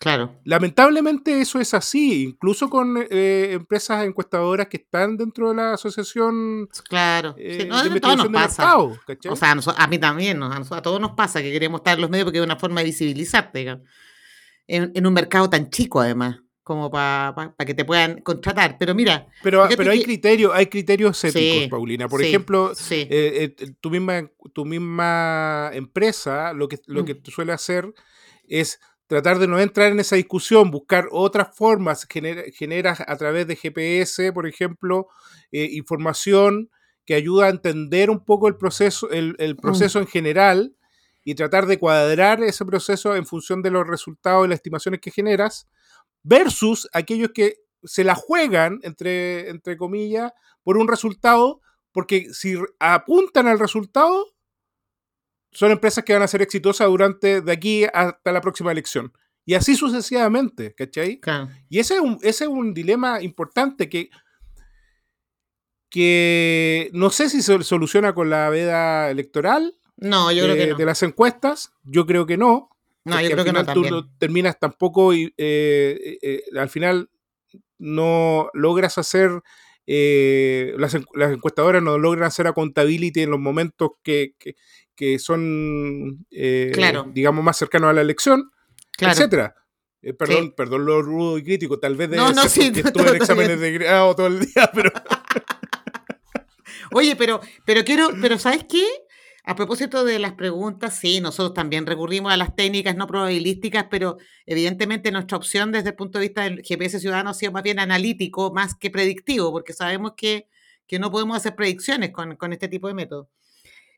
Claro. 0.05 0.39
Lamentablemente 0.45 1.41
eso 1.41 1.59
es 1.59 1.73
así, 1.73 2.25
incluso 2.25 2.69
con 2.69 2.97
eh, 3.11 3.53
empresas 3.53 4.05
encuestadoras 4.05 4.67
que 4.69 4.77
están 4.77 5.17
dentro 5.17 5.49
de 5.49 5.55
la 5.57 5.73
asociación 5.73 6.69
Claro. 6.91 7.35
eh, 7.39 7.61
Sí, 7.63 7.67
no, 7.69 7.83
de 7.83 7.89
a 7.97 8.01
todos 8.01 8.17
nos 8.19 8.27
investigación 8.27 8.33
de 8.33 8.39
pasa. 8.39 8.63
mercado. 8.63 9.01
¿cachai? 9.07 9.33
O 9.33 9.37
sea, 9.37 9.51
a, 9.53 9.55
noso- 9.55 9.75
a 9.77 9.87
mí 9.87 9.99
también, 9.99 10.43
a, 10.43 10.63
todos 10.83 11.01
nos 11.01 11.13
pasa 11.13 11.41
que 11.41 11.51
queremos 11.51 11.79
estar 11.81 11.95
en 11.95 12.03
los 12.03 12.11
medios 12.11 12.27
porque 12.27 12.39
es 12.39 12.45
una 12.45 12.57
forma 12.57 12.81
de 12.83 12.85
visibilizarte, 12.87 13.61
digamos. 13.61 13.89
En, 14.67 14.93
en 14.95 15.07
un 15.07 15.15
mercado 15.15 15.49
tan 15.49 15.71
chico, 15.71 16.01
además, 16.03 16.39
como 16.63 16.91
para 16.91 17.55
que 17.67 17.73
te 17.73 17.87
puedan 17.87 18.21
contratar. 18.21 18.77
Pero 18.79 18.95
mira, 18.95 19.27
pero 19.43 19.67
pero 19.75 19.91
hay 19.91 20.01
que- 20.01 20.05
criterios, 20.05 20.53
hay 20.55 20.67
criterios 20.67 21.25
éticos, 21.25 21.63
Sí, 21.63 21.67
Paulina. 21.71 22.09
Por 22.09 22.21
sí, 22.21 22.27
ejemplo, 22.29 22.73
eh, 22.91 23.55
eh, 23.59 23.73
tu, 23.81 23.89
misma, 23.91 24.31
tu 24.53 24.67
misma 24.67 25.71
empresa 25.73 26.53
lo 26.53 26.69
que, 26.69 26.79
lo 26.87 27.03
Mm. 27.03 27.07
que 27.07 27.21
suele 27.31 27.53
hacer 27.53 27.93
es 28.47 28.81
tratar 29.07 29.39
de 29.39 29.49
no 29.49 29.61
entrar 29.61 29.93
en 29.93 30.01
esa 30.01 30.17
discusión, 30.17 30.71
buscar 30.71 31.09
otras 31.11 31.55
formas, 31.57 32.07
genera, 32.11 32.43
generas 32.53 33.01
a 33.07 33.17
través 33.17 33.47
de 33.47 33.57
GPS, 33.57 34.33
por 34.33 34.47
ejemplo, 34.47 35.09
eh, 35.53 35.69
información 35.73 36.71
que 37.05 37.15
ayuda 37.15 37.47
a 37.47 37.51
entender 37.51 38.11
un 38.11 38.25
poco 38.25 38.49
el 38.49 38.57
proceso, 38.57 39.11
el, 39.11 39.37
el 39.39 39.57
proceso 39.57 39.99
en 39.99 40.07
general 40.07 40.75
y 41.23 41.35
tratar 41.35 41.67
de 41.67 41.79
cuadrar 41.79 42.43
ese 42.43 42.65
proceso 42.65 43.15
en 43.17 43.27
función 43.27 43.63
de 43.63 43.71
los 43.71 43.87
resultados 43.87 44.47
y 44.47 44.49
las 44.49 44.57
estimaciones 44.57 45.01
que 45.01 45.11
generas, 45.11 45.69
versus 46.23 46.89
aquellos 46.93 47.31
que 47.35 47.57
se 47.83 48.05
la 48.05 48.15
juegan, 48.15 48.81
entre, 48.83 49.51
entre 49.51 49.77
comillas, 49.77 50.33
por 50.63 50.79
un 50.79 50.89
resultado, 50.89 51.61
porque 51.93 52.33
si 52.33 52.57
apuntan 52.81 53.47
al 53.47 53.59
resultado, 53.59 54.27
son 55.55 55.71
empresas 55.71 56.05
que 56.05 56.13
van 56.13 56.23
a 56.23 56.29
ser 56.29 56.43
exitosas 56.43 56.89
durante 56.89 57.41
de 57.41 57.53
aquí 57.53 57.85
hasta 57.93 58.33
la 58.33 58.41
próxima 58.41 58.73
elección. 58.73 59.13
Y 59.47 59.55
así 59.55 59.77
sucesivamente, 59.77 60.75
¿cachai? 60.75 61.21
Claro. 61.21 61.49
Y 61.69 61.79
ese 61.79 61.95
es 61.95 62.01
un, 62.01 62.19
ese 62.23 62.45
es 62.45 62.51
un 62.51 62.75
dilema 62.75 63.23
importante 63.23 63.89
que, 63.89 64.11
que 65.91 66.91
no 66.93 67.11
sé 67.11 67.29
si 67.31 67.43
se 67.43 67.63
soluciona 67.63 68.15
con 68.15 68.31
la 68.31 68.49
veda 68.51 69.11
electoral 69.11 69.77
No, 69.97 70.33
yo 70.33 70.45
creo 70.45 70.57
eh, 70.57 70.59
que 70.59 70.67
no. 70.69 70.77
de 70.77 70.85
las 70.87 71.03
encuestas. 71.03 71.73
Yo 71.85 72.07
creo 72.07 72.27
que 72.27 72.37
no. 72.37 72.71
No, 73.05 73.21
yo 73.21 73.31
creo 73.31 73.41
al 73.41 73.45
que 73.45 73.53
no 73.53 73.61
final 73.61 73.75
tú 73.75 73.83
también. 73.83 73.95
no 73.95 74.11
terminas 74.19 74.59
tampoco 74.59 75.13
y 75.13 75.25
eh, 75.37 75.99
eh, 76.03 76.19
eh, 76.23 76.43
al 76.59 76.71
final 76.71 77.11
no 77.79 78.49
logras 78.55 78.97
hacer 78.99 79.43
eh, 79.87 80.75
las, 80.79 80.97
las 81.15 81.33
encuestadoras 81.33 81.83
no 81.83 81.99
logran 81.99 82.25
hacer 82.25 82.47
accountability 82.47 83.23
en 83.23 83.31
los 83.31 83.41
momentos 83.41 83.91
que, 84.03 84.35
que- 84.39 84.55
que 84.97 85.19
son 85.19 86.25
eh, 86.31 86.71
Claro. 86.73 87.11
digamos 87.13 87.45
más 87.45 87.57
cercanos 87.59 87.91
a 87.91 87.93
la 87.93 88.01
elección 88.01 88.51
Claro. 88.97 89.13
etcétera 89.13 89.55
Eh, 90.03 90.13
perdón, 90.15 90.45
Sí. 90.45 90.55
perdón 90.57 90.85
lo 90.87 91.01
rudo 91.03 91.39
y 91.39 91.43
crítico, 91.43 91.79
tal 91.81 91.97
vez 91.97 92.11
debe 92.11 92.23
No, 92.23 92.33
no, 92.33 92.49
sí, 92.49 92.71
no, 92.71 92.77
estuve 92.77 92.89
en 92.89 92.93
todo 92.93 93.15
exámenes 93.15 93.59
de 93.61 93.73
grado 93.73 94.15
todo 94.15 94.27
el 94.29 94.41
día, 94.41 94.71
pero 94.75 94.91
Oye, 96.93 97.17
pero, 97.17 97.41
pero 97.65 97.85
quiero, 97.85 98.11
pero 98.21 98.39
¿sabes 98.39 98.65
qué? 98.69 98.85
A 99.47 99.55
propósito 99.55 100.07
de 100.07 100.19
las 100.19 100.33
preguntas, 100.33 100.97
sí, 100.97 101.21
nosotros 101.21 101.53
también 101.53 101.85
recurrimos 101.85 102.33
a 102.33 102.37
las 102.39 102.57
técnicas 102.57 102.97
no 102.97 103.07
probabilísticas, 103.07 103.87
pero 103.91 104.17
evidentemente 104.47 105.13
nuestra 105.13 105.37
opción 105.37 105.71
desde 105.71 105.91
el 105.91 105.97
punto 105.97 106.19
de 106.19 106.25
vista 106.25 106.45
del 106.45 106.63
GPS 106.63 106.99
ciudadano 106.99 107.29
ha 107.29 107.35
sido 107.35 107.53
más 107.53 107.63
bien 107.63 107.79
analítico, 107.79 108.55
más 108.55 108.75
que 108.75 108.91
predictivo, 108.91 109.53
porque 109.53 109.75
sabemos 109.75 110.13
que, 110.17 110.49
que 110.87 110.99
no 110.99 111.11
podemos 111.11 111.37
hacer 111.37 111.55
predicciones 111.55 112.11
con, 112.11 112.37
con 112.37 112.55
este 112.55 112.69
tipo 112.69 112.89
de 112.89 112.95
método. 112.95 113.29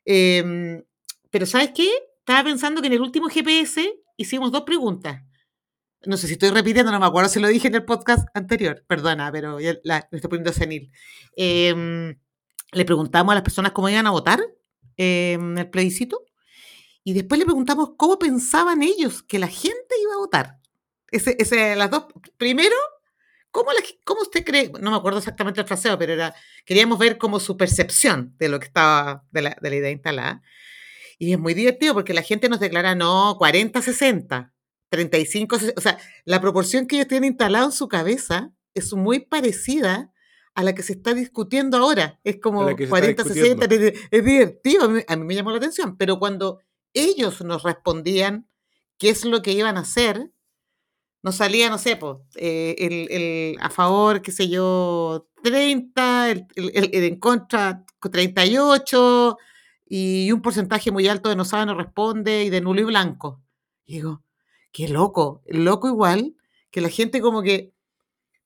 Em, 0.03 0.83
pero 1.29 1.45
¿sabes 1.45 1.71
qué? 1.73 1.89
Estaba 2.19 2.43
pensando 2.43 2.81
que 2.81 2.87
en 2.87 2.93
el 2.93 3.01
último 3.01 3.29
GPS 3.29 3.89
hicimos 4.17 4.51
dos 4.51 4.63
preguntas. 4.63 5.23
No 6.05 6.17
sé 6.17 6.27
si 6.27 6.33
estoy 6.33 6.49
repitiendo, 6.49 6.91
no 6.91 6.99
me 6.99 7.05
acuerdo 7.05 7.29
si 7.29 7.39
lo 7.39 7.47
dije 7.47 7.69
en 7.69 7.75
el 7.75 7.85
podcast 7.85 8.27
anterior, 8.33 8.83
perdona, 8.85 9.31
pero 9.31 9.61
ya 9.61 9.77
la, 9.83 9.99
estoy 10.11 10.29
poniendo 10.29 10.51
senil. 10.51 10.91
Em, 11.37 12.19
le 12.73 12.85
preguntamos 12.85 13.31
a 13.31 13.35
las 13.35 13.43
personas 13.43 13.71
cómo 13.71 13.87
iban 13.87 14.07
a 14.07 14.11
votar 14.11 14.41
eh, 14.97 15.37
el 15.57 15.69
plebiscito 15.69 16.25
y 17.07 17.13
después 17.13 17.39
le 17.39 17.45
preguntamos 17.45 17.91
cómo 17.95 18.19
pensaban 18.19 18.83
ellos 18.83 19.23
que 19.23 19.39
la 19.39 19.47
gente 19.47 19.95
iba 20.03 20.15
a 20.15 20.17
votar. 20.17 20.59
Ese, 21.09 21.37
ese, 21.39 21.73
las 21.77 21.89
dos. 21.89 22.07
Primero, 22.35 22.75
¿cómo, 23.49 23.71
la 23.71 23.79
¿cómo 24.03 24.23
usted 24.23 24.43
cree? 24.43 24.69
No 24.81 24.91
me 24.91 24.97
acuerdo 24.97 25.19
exactamente 25.19 25.61
el 25.61 25.67
fraseo, 25.67 25.97
pero 25.97 26.11
era, 26.11 26.35
queríamos 26.65 26.99
ver 26.99 27.17
como 27.17 27.39
su 27.39 27.55
percepción 27.55 28.35
de 28.37 28.49
lo 28.49 28.59
que 28.59 28.65
estaba, 28.65 29.23
de 29.31 29.41
la, 29.41 29.57
de 29.61 29.69
la 29.69 29.75
idea 29.77 29.89
instalada. 29.89 30.41
Y 31.17 31.31
es 31.31 31.39
muy 31.39 31.53
divertido 31.53 31.93
porque 31.93 32.13
la 32.13 32.23
gente 32.23 32.49
nos 32.49 32.59
declara, 32.59 32.93
no, 32.93 33.37
40-60, 33.39 34.51
35, 34.89 35.57
o 35.77 35.81
sea, 35.81 35.97
la 36.25 36.41
proporción 36.41 36.87
que 36.87 36.97
ellos 36.97 37.07
tienen 37.07 37.29
instalado 37.29 37.67
en 37.67 37.71
su 37.71 37.87
cabeza 37.87 38.51
es 38.73 38.93
muy 38.93 39.21
parecida 39.21 40.11
a 40.57 40.63
la 40.63 40.73
que 40.73 40.81
se 40.81 40.93
está 40.93 41.13
discutiendo 41.13 41.77
ahora. 41.77 42.19
Es 42.23 42.39
como 42.41 42.63
la 42.63 42.75
que 42.75 42.87
se 42.87 42.95
está 42.95 42.99
40, 42.99 43.23
60, 43.23 43.67
discutiendo. 43.67 43.99
es 44.11 44.25
divertido, 44.25 44.85
a 44.85 44.87
mí, 44.87 45.01
a 45.07 45.15
mí 45.15 45.23
me 45.25 45.35
llamó 45.35 45.51
la 45.51 45.57
atención, 45.57 45.95
pero 45.97 46.17
cuando 46.17 46.59
ellos 46.93 47.41
nos 47.43 47.61
respondían 47.63 48.47
qué 48.97 49.09
es 49.09 49.23
lo 49.23 49.41
que 49.43 49.51
iban 49.51 49.77
a 49.77 49.81
hacer, 49.81 50.31
nos 51.21 51.35
salía, 51.35 51.69
no 51.69 51.77
sé, 51.77 51.99
eh, 52.35 52.75
el, 52.79 53.11
el 53.11 53.57
a 53.61 53.69
favor, 53.69 54.21
qué 54.21 54.31
sé 54.31 54.49
yo, 54.49 55.27
30, 55.43 56.31
el, 56.31 56.47
el- 56.55 56.71
el- 56.73 56.89
el 56.93 57.03
en 57.03 57.19
contra 57.19 57.85
38 58.11 59.37
y 59.85 60.31
un 60.31 60.41
porcentaje 60.41 60.91
muy 60.91 61.07
alto 61.07 61.29
de 61.29 61.35
no 61.35 61.45
sabe, 61.45 61.65
no 61.65 61.75
responde 61.75 62.43
y 62.45 62.49
de 62.49 62.61
nulo 62.61 62.81
y 62.81 62.85
blanco. 62.85 63.41
Y 63.85 63.93
digo, 63.95 64.23
qué 64.71 64.87
loco, 64.87 65.43
loco 65.47 65.87
igual 65.87 66.35
que 66.71 66.81
la 66.81 66.89
gente 66.89 67.21
como 67.21 67.41
que... 67.43 67.73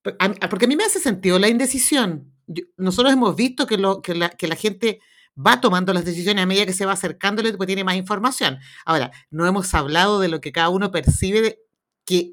Porque 0.02 0.66
a 0.66 0.68
mí 0.68 0.76
me 0.76 0.84
hace 0.84 1.00
sentido 1.00 1.38
la 1.38 1.50
indecisión. 1.50 2.34
Nosotros 2.78 3.14
hemos 3.14 3.36
visto 3.36 3.68
que, 3.68 3.78
la, 3.78 4.56
gente 4.56 5.00
va 5.38 5.62
tomando 5.62 5.94
las 5.94 6.06
decisiones 6.06 6.44
a 6.44 6.48
medida 6.48 6.66
que 6.66 6.74
se 6.74 6.86
va 6.86 6.94
acercándole 6.94 7.52
porque 7.52 7.68
tiene 7.68 7.84
más 7.84 7.96
información. 7.96 8.60
Ahora, 8.86 9.12
no 9.30 9.46
hemos 9.46 9.74
hablado 9.74 10.20
de 10.20 10.28
lo 10.28 10.42
que 10.42 10.52
cada 10.52 10.70
uno 10.70 10.92
percibe 10.92 11.60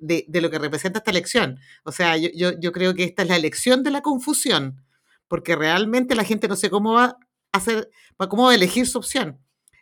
de, 0.00 0.40
lo 0.40 0.50
que 0.50 0.58
representa 0.58 0.98
esta 0.98 1.10
elección. 1.10 1.60
O 1.84 1.92
sea, 1.92 2.16
yo, 2.16 2.72
creo 2.72 2.94
que 2.94 3.04
esta 3.04 3.22
es 3.22 3.28
la 3.28 3.36
elección 3.36 3.82
de 3.82 3.90
la 3.90 4.00
confusión, 4.00 4.82
porque 5.28 5.54
realmente 5.54 6.14
la 6.14 6.24
gente 6.24 6.48
no 6.48 6.56
sé 6.56 6.70
cómo 6.70 6.94
va 6.94 7.18
a 7.52 8.28
cómo 8.28 8.44
va 8.44 8.52
a 8.52 8.54
elegir 8.54 8.86
su 8.86 8.98
opción. 8.98 9.40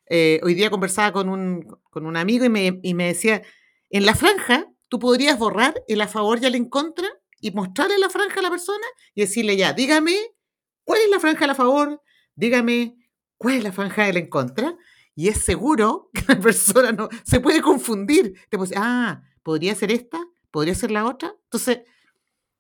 Eh, 0.09 0.41
hoy 0.43 0.55
día 0.55 0.71
conversaba 0.71 1.13
con 1.13 1.29
un, 1.29 2.17
amigo 2.17 2.45
y 2.45 2.95
me 2.95 3.07
decía, 3.07 3.43
en 3.91 4.07
la 4.07 4.15
franja 4.15 4.67
tú 4.89 4.99
podrías 4.99 5.39
borrar 5.39 5.83
el 5.89 6.01
a 6.01 6.09
favor 6.09 6.39
y 6.41 6.47
el 6.47 6.55
en 6.55 6.69
contra 6.69 7.09
y 7.47 7.53
mostrarle 7.53 7.97
la 7.99 8.11
franja 8.11 8.41
a 8.41 8.43
la 8.43 8.51
persona 8.51 8.85
y 9.15 9.21
decirle 9.21 9.57
ya, 9.57 9.73
dígame 9.73 10.17
cuál 10.83 11.01
es 11.01 11.11
la 11.11 11.21
franja 11.21 11.45
a 11.45 11.55
favor, 11.55 12.03
dígame 12.35 12.97
cuál 13.37 13.55
es 13.55 13.63
la 13.63 13.73
franja 13.73 14.05
del 14.05 14.17
en 14.17 14.29
contra. 14.29 14.77
Y 15.15 15.29
es 15.29 15.45
seguro 15.45 16.11
que 16.15 16.25
la 16.27 16.41
persona 16.41 16.93
no 16.93 17.09
se 17.25 17.41
puede 17.41 17.63
confundir. 17.63 18.35
Te 18.51 18.59
puede 18.59 18.71
decir, 18.71 18.83
ah, 18.85 19.23
podría 19.43 19.75
ser 19.75 19.93
esta, 19.93 20.19
podría 20.51 20.75
ser 20.75 20.91
la 20.91 21.07
otra. 21.07 21.35
Entonces, 21.45 21.81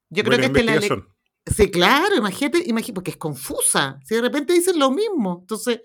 yo 0.08 0.22
creo 0.22 0.38
Buena 0.38 0.52
que 0.52 0.60
esta 0.60 0.74
es 0.74 0.90
la. 0.90 1.06
Sí, 1.54 1.70
claro, 1.70 2.16
imagínate, 2.16 2.58
imagínate, 2.66 2.92
porque 2.94 3.10
es 3.12 3.16
confusa. 3.16 4.00
Si 4.04 4.14
de 4.14 4.20
repente 4.20 4.52
dicen 4.52 4.78
lo 4.78 4.90
mismo. 4.90 5.38
Entonces, 5.42 5.80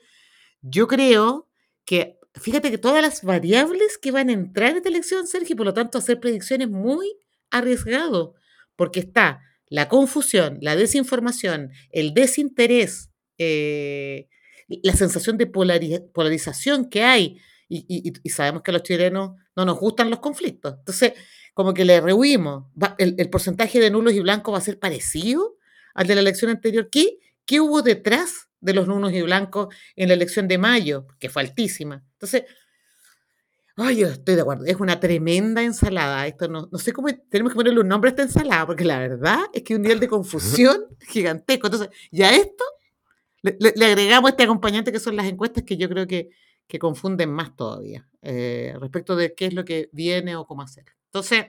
yo 0.62 0.88
creo 0.88 1.50
que, 1.86 2.20
fíjate 2.36 2.72
que 2.72 2.78
todas 2.78 3.02
las 3.02 3.24
variables 3.24 3.98
que 3.98 4.12
van 4.12 4.30
a 4.30 4.34
entrar 4.34 4.72
en 4.72 4.78
esta 4.78 4.90
elección, 4.90 5.28
Sergio, 5.28 5.54
y 5.54 5.58
por 5.58 5.66
lo 5.66 5.74
tanto 5.74 5.98
hacer 5.98 6.20
predicciones 6.20 6.70
muy 6.70 7.16
arriesgado, 7.52 8.36
porque 8.76 9.00
está 9.02 9.42
la 9.68 9.88
confusión, 9.88 10.58
la 10.62 10.76
desinformación, 10.76 11.72
el 11.92 12.14
desinterés, 12.14 13.10
eh, 13.38 14.28
la 14.84 14.94
sensación 14.94 15.38
de 15.38 15.52
polari- 15.52 16.12
polarización 16.14 16.90
que 16.90 17.04
hay, 17.04 17.38
y, 17.70 18.12
sabemos 18.30 18.64
que 18.64 18.72
a 18.72 18.74
los 18.74 18.84
chilenos 18.84 19.32
no 19.56 19.66
nos 19.66 19.80
gustan 19.80 20.10
los 20.10 20.20
conflictos. 20.20 20.76
Entonces, 20.80 21.14
como 21.54 21.74
que 21.74 21.86
le 21.86 22.02
rehuimos. 22.02 22.66
El, 22.98 23.16
el 23.18 23.30
porcentaje 23.30 23.80
de 23.80 23.90
nulos 23.90 24.14
y 24.14 24.20
blancos 24.20 24.54
va 24.54 24.58
a 24.58 24.62
ser 24.62 24.78
parecido 24.78 25.58
al 25.94 26.08
de 26.08 26.16
la 26.16 26.22
elección 26.22 26.52
anterior. 26.52 26.90
¿Qué, 26.92 27.20
qué 27.46 27.62
hubo 27.62 27.82
detrás 27.82 28.50
de 28.60 28.74
los 28.74 28.88
nulos 28.88 29.14
y 29.14 29.22
blancos 29.22 29.74
en 29.96 30.10
la 30.10 30.16
elección 30.16 30.50
de 30.50 30.58
mayo? 30.58 31.08
Que 31.18 31.30
fue 31.30 31.44
altísima. 31.44 32.04
Entonces, 32.14 32.44
ay, 33.78 33.98
yo 33.98 34.08
estoy 34.08 34.36
de 34.36 34.42
acuerdo. 34.42 34.66
Es 34.66 34.76
una 34.80 35.00
tremenda 35.00 35.62
ensalada. 35.64 36.28
Esto 36.28 36.48
no, 36.48 36.68
no 36.72 36.78
sé 36.78 36.94
cómo 36.94 37.08
tenemos 37.30 37.52
que 37.54 37.56
ponerle 37.58 37.80
un 37.82 37.88
nombre 37.88 38.10
a 38.10 38.12
esta 38.12 38.24
ensalada, 38.24 38.66
porque 38.66 38.84
la 38.86 39.00
verdad 39.00 39.40
es 39.54 39.64
que 39.64 39.74
hay 39.74 39.78
un 39.78 39.82
nivel 39.84 40.00
de 40.00 40.08
confusión 40.10 40.86
gigantesco. 41.08 41.68
Entonces, 41.68 41.90
y 42.12 42.22
a 42.24 42.36
esto 42.36 42.64
le, 43.42 43.58
le- 43.60 43.86
agregamos 43.86 44.30
este 44.32 44.44
acompañante 44.44 44.92
que 44.92 45.00
son 45.00 45.16
las 45.16 45.26
encuestas 45.26 45.64
que 45.64 45.78
yo 45.78 45.90
creo 45.90 46.06
que, 46.08 46.30
que 46.68 46.78
confunden 46.80 47.32
más 47.32 47.56
todavía 47.56 48.08
eh, 48.22 48.74
respecto 48.80 49.16
de 49.16 49.34
qué 49.34 49.48
es 49.48 49.54
lo 49.54 49.66
que 49.66 49.90
viene 49.92 50.36
o 50.36 50.46
cómo 50.46 50.62
hacer. 50.62 50.86
Entonces, 51.06 51.46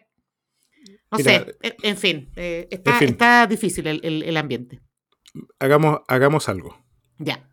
no 1.10 1.18
Mira, 1.18 1.44
sé, 1.44 1.56
en, 1.62 1.74
en 1.82 1.96
fin, 1.96 2.32
eh, 2.36 2.66
está, 2.70 2.94
fin. 2.94 3.10
está 3.10 3.46
difícil 3.46 3.86
el, 3.86 4.00
el- 4.04 4.22
el 4.22 4.36
ambiente. 4.36 4.80
Hagamos, 5.58 6.00
hagamos 6.08 6.48
algo. 6.48 6.76
Ya, 7.18 7.48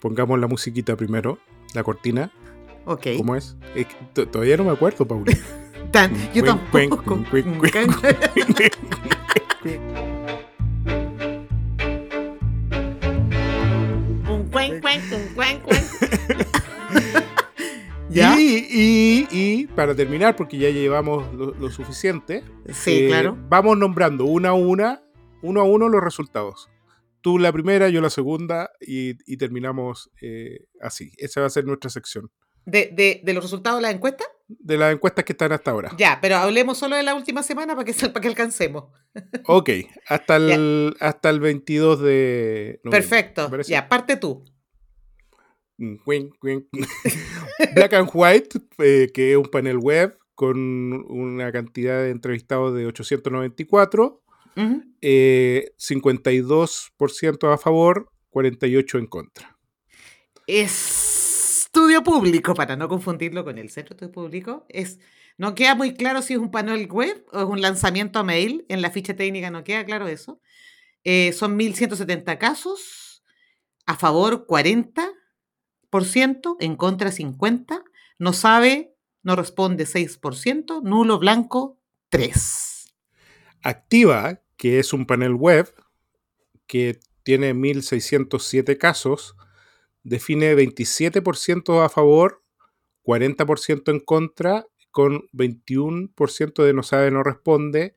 Pongamos 0.00 0.38
la 0.38 0.46
musiquita 0.46 0.94
primero, 0.96 1.38
la 1.74 1.82
cortina. 1.82 2.30
Ok. 2.92 3.06
¿Cómo 3.16 3.36
es? 3.36 3.56
Es 3.74 3.86
que 3.86 3.94
t- 4.14 4.26
todavía 4.26 4.56
no 4.56 4.64
me 4.64 4.70
acuerdo, 4.72 5.06
Pauli. 5.06 5.36
Tan- 5.92 6.12
yo 6.34 6.44
tampoco. 6.44 7.02
cuin, 7.02 7.24
cuin, 7.24 7.48
Un 14.28 14.48
cuen, 14.50 14.80
cuen, 14.80 15.00
un 15.12 15.34
cuen, 15.34 15.60
cuen. 15.60 15.82
¿Ya? 18.10 18.38
Y, 18.40 18.66
y- 18.70 19.28
y 19.30 19.66
para 19.68 19.94
terminar, 19.94 20.34
porque 20.34 20.56
ya 20.58 20.70
llevamos 20.70 21.32
lo, 21.34 21.52
lo 21.54 21.70
suficiente, 21.70 22.42
Sí, 22.72 23.04
eh, 23.04 23.08
claro. 23.08 23.36
vamos 23.48 23.76
nombrando 23.76 24.24
una 24.24 24.50
a 24.50 24.54
una, 24.54 25.02
uno 25.42 25.60
a 25.60 25.64
uno 25.64 25.88
los 25.88 26.02
resultados. 26.02 26.68
Tú 27.20 27.38
la 27.38 27.52
primera, 27.52 27.88
yo 27.90 28.00
la 28.00 28.08
segunda 28.10 28.70
y, 28.80 29.10
y 29.30 29.36
terminamos 29.36 30.10
eh, 30.22 30.60
así. 30.80 31.12
Esa 31.18 31.40
va 31.42 31.48
a 31.48 31.50
ser 31.50 31.66
nuestra 31.66 31.90
sección. 31.90 32.30
¿De, 32.68 32.90
de, 32.92 33.22
de 33.24 33.32
los 33.32 33.42
resultados 33.42 33.78
de 33.78 33.82
la 33.82 33.90
encuesta? 33.90 34.24
De 34.46 34.76
las 34.76 34.92
encuestas 34.94 35.24
que 35.24 35.32
están 35.32 35.52
hasta 35.52 35.70
ahora. 35.70 35.90
Ya, 35.96 36.18
pero 36.20 36.36
hablemos 36.36 36.76
solo 36.76 36.96
de 36.96 37.02
la 37.02 37.14
última 37.14 37.42
semana 37.42 37.74
para 37.74 37.84
que, 37.86 37.94
para 38.08 38.20
que 38.20 38.28
alcancemos. 38.28 38.84
Ok, 39.46 39.70
hasta 40.06 40.36
el, 40.36 40.94
hasta 41.00 41.30
el 41.30 41.40
22 41.40 42.00
de 42.00 42.80
noviembre, 42.84 42.90
Perfecto. 42.90 43.62
Ya, 43.62 43.88
parte 43.88 44.16
tú. 44.16 44.44
Mm. 45.78 45.96
Black 47.74 47.94
and 47.94 48.10
White, 48.12 48.60
eh, 48.78 49.10
que 49.14 49.32
es 49.32 49.36
un 49.38 49.46
panel 49.46 49.78
web 49.78 50.18
con 50.34 50.58
una 51.10 51.50
cantidad 51.50 52.02
de 52.02 52.10
entrevistados 52.10 52.74
de 52.74 52.86
894, 52.86 54.22
Ujú. 54.56 54.82
eh, 55.00 55.72
52% 55.78 57.52
a 57.52 57.58
favor, 57.58 58.12
48% 58.30 58.98
en 58.98 59.06
contra. 59.06 59.56
Estudio 61.78 62.02
público, 62.02 62.54
para 62.54 62.74
no 62.74 62.88
confundirlo 62.88 63.44
con 63.44 63.56
el 63.56 63.70
centro 63.70 63.94
estudio 63.94 64.10
público, 64.10 64.66
es, 64.68 64.98
no 65.36 65.54
queda 65.54 65.76
muy 65.76 65.94
claro 65.94 66.22
si 66.22 66.32
es 66.32 66.40
un 66.40 66.50
panel 66.50 66.88
web 66.90 67.24
o 67.30 67.38
es 67.38 67.44
un 67.44 67.60
lanzamiento 67.60 68.18
a 68.18 68.24
mail. 68.24 68.66
En 68.68 68.82
la 68.82 68.90
ficha 68.90 69.14
técnica 69.14 69.52
no 69.52 69.62
queda 69.62 69.84
claro 69.84 70.08
eso. 70.08 70.40
Eh, 71.04 71.32
son 71.32 71.56
1.170 71.56 72.36
casos, 72.36 73.22
a 73.86 73.94
favor 73.94 74.44
40%, 74.48 76.56
en 76.58 76.74
contra 76.74 77.12
50%, 77.12 77.84
no 78.18 78.32
sabe, 78.32 78.96
no 79.22 79.36
responde 79.36 79.86
6%, 79.86 80.82
nulo 80.82 81.20
blanco 81.20 81.78
3%. 82.10 82.92
Activa, 83.62 84.42
que 84.56 84.80
es 84.80 84.92
un 84.92 85.06
panel 85.06 85.34
web 85.34 85.72
que 86.66 86.98
tiene 87.22 87.54
1.607 87.54 88.76
casos, 88.78 89.36
define 90.02 90.54
27% 90.54 91.84
a 91.84 91.88
favor, 91.88 92.42
40% 93.04 93.90
en 93.90 94.00
contra, 94.00 94.66
con 94.90 95.28
21% 95.32 96.64
de 96.64 96.72
no 96.72 96.82
sabe, 96.82 97.10
no 97.10 97.22
responde, 97.22 97.94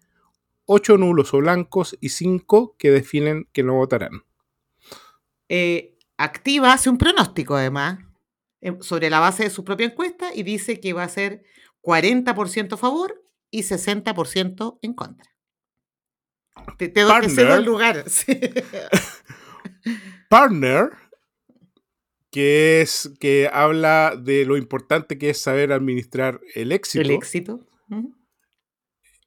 8 0.65 0.97
nulos 0.97 1.33
o 1.33 1.39
blancos 1.39 1.97
y 1.99 2.09
5 2.09 2.75
que 2.77 2.91
definen 2.91 3.47
que 3.51 3.63
no 3.63 3.75
votarán. 3.75 4.23
eh, 5.49 5.97
activa, 6.17 6.73
hace 6.73 6.89
un 6.89 6.97
pronóstico 6.97 7.55
además, 7.55 7.99
eh, 8.61 8.77
sobre 8.81 9.09
la 9.09 9.19
base 9.19 9.43
de 9.43 9.49
su 9.49 9.63
propia 9.63 9.87
encuesta 9.87 10.33
y 10.33 10.43
dice 10.43 10.79
que 10.79 10.93
va 10.93 11.03
a 11.03 11.09
ser 11.09 11.43
40% 11.81 12.73
a 12.73 12.77
favor 12.77 13.23
y 13.49 13.63
60% 13.63 14.79
en 14.81 14.93
contra. 14.93 15.31
Te, 16.77 16.89
te 16.89 17.01
doy 17.01 17.25
el 17.25 17.65
lugar. 17.65 18.03
sí. 18.07 18.39
Partner, 20.29 20.91
que 22.31 22.81
es 22.81 23.11
que 23.19 23.49
habla 23.51 24.15
de 24.17 24.45
lo 24.45 24.55
importante 24.57 25.17
que 25.17 25.31
es 25.31 25.41
saber 25.41 25.73
administrar 25.73 26.39
el 26.55 26.71
éxito. 26.71 27.01
El 27.01 27.11
éxito. 27.11 27.59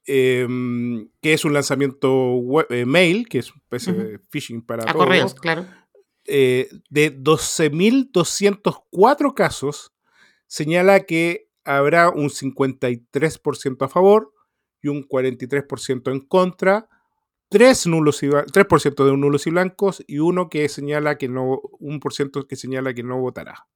Em, 0.07 1.09
que 1.21 1.33
es 1.33 1.45
un 1.45 1.53
lanzamiento 1.53 2.35
web- 2.35 2.67
eh, 2.69 2.85
mail, 2.85 3.27
que 3.27 3.39
es 3.39 3.49
una 3.51 3.61
especie 3.63 3.93
de 3.93 4.19
phishing 4.29 4.61
para 4.61 4.83
A 4.83 4.93
todos, 4.93 5.05
correos, 5.05 5.33
claro. 5.33 5.65
eh, 6.27 6.69
de 6.89 7.09
12.204 7.11 9.33
casos, 9.33 9.91
señala 10.47 10.99
que 11.01 11.49
habrá 11.63 12.09
un 12.09 12.29
53% 12.29 13.85
a 13.85 13.89
favor 13.89 14.31
y 14.81 14.89
un 14.89 15.03
43% 15.07 16.11
en 16.11 16.19
contra, 16.19 16.87
3 17.49 17.87
nulos 17.87 18.21
y, 18.23 18.27
blan- 18.27 18.45
3% 18.51 19.05
de 19.05 19.15
nulos 19.17 19.47
y 19.47 19.51
blancos 19.51 20.03
y 20.07 20.19
uno 20.19 20.49
que 20.49 20.67
señala 20.69 21.17
que 21.17 21.27
no, 21.29 21.59
un 21.79 21.99
por 21.99 22.13
ciento 22.13 22.47
que 22.47 22.55
señala 22.55 22.93
que 22.93 23.03
no 23.03 23.19
votará. 23.19 23.67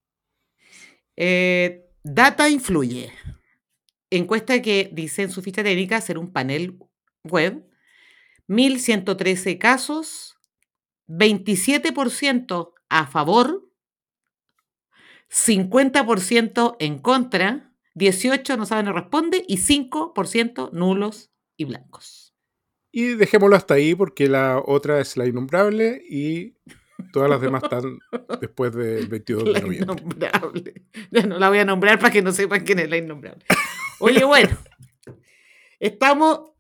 Eh, 1.15 1.85
data 2.03 2.49
influye. 2.49 3.11
Encuesta 4.09 4.61
que 4.61 4.89
dice 4.91 5.23
en 5.23 5.31
su 5.31 5.41
ficha 5.41 5.63
técnica 5.63 6.01
ser 6.01 6.17
un 6.17 6.31
panel 6.33 6.79
web. 7.23 7.65
1113 8.47 9.59
casos, 9.59 10.35
27% 11.07 12.73
a 12.89 13.05
favor, 13.05 13.69
50% 15.29 16.75
en 16.79 16.97
contra, 16.97 17.71
18% 17.93 18.57
no 18.57 18.65
saben 18.65 18.87
o 18.87 18.93
responde 18.93 19.45
y 19.47 19.57
5% 19.57 20.71
nulos 20.73 21.29
y 21.57 21.65
blancos. 21.65 22.28
Y 22.91 23.13
dejémoslo 23.15 23.55
hasta 23.55 23.75
ahí 23.75 23.93
porque 23.95 24.27
la 24.27 24.61
otra 24.65 24.99
es 24.99 25.15
la 25.17 25.25
innombrable 25.27 26.01
y 26.09 26.55
todas 27.13 27.29
las 27.29 27.39
demás 27.39 27.63
están 27.63 27.99
después 28.41 28.73
del 28.73 29.07
22 29.09 29.45
de 29.45 29.51
La 29.53 29.59
noviembre. 29.61 29.93
innombrable. 29.95 30.73
Ya 31.11 31.23
no 31.25 31.37
la 31.39 31.49
voy 31.49 31.59
a 31.59 31.65
nombrar 31.65 31.99
para 31.99 32.11
que 32.11 32.21
no 32.21 32.31
sepan 32.31 32.63
quién 32.63 32.79
es 32.79 32.89
la 32.89 32.97
innombrable. 32.97 33.45
Oye, 33.99 34.23
bueno, 34.23 34.57
estamos 35.79 36.51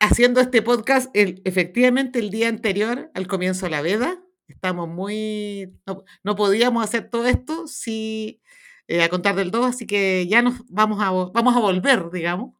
haciendo 0.00 0.40
este 0.40 0.62
podcast 0.62 1.10
el- 1.14 1.40
efectivamente 1.44 2.18
el 2.18 2.30
día 2.30 2.48
anterior 2.48 3.10
al 3.14 3.26
comienzo 3.26 3.66
de 3.66 3.70
la 3.70 3.82
veda. 3.82 4.20
Estamos 4.46 4.88
muy... 4.88 5.72
No, 5.86 6.04
no 6.22 6.36
podíamos 6.36 6.82
hacer 6.84 7.10
todo 7.10 7.26
esto 7.26 7.66
si, 7.66 8.40
eh, 8.86 9.02
a 9.02 9.08
contar 9.08 9.34
del 9.36 9.50
2, 9.50 9.66
así 9.66 9.86
que 9.86 10.26
ya 10.26 10.40
nos 10.42 10.66
vamos 10.68 11.02
a, 11.02 11.10
vamos 11.10 11.56
a 11.56 11.60
volver, 11.60 12.10
digamos, 12.10 12.54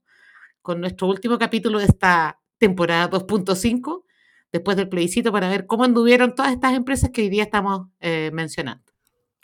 con 0.61 0.81
nuestro 0.81 1.07
último 1.09 1.39
capítulo 1.39 1.79
de 1.79 1.87
esta 1.87 2.39
temporada 2.59 3.11
2.5, 3.11 4.05
después 4.53 4.77
del 4.77 4.89
plebiscito, 4.89 5.33
para 5.33 5.49
ver 5.49 5.67
cómo 5.67 5.85
anduvieron 5.85 6.35
todas 6.35 6.53
estas 6.53 6.75
empresas 6.75 7.11
que 7.11 7.23
hoy 7.23 7.29
día 7.29 7.43
estamos 7.45 7.89
eh, 8.01 8.31
mencionando. 8.33 8.83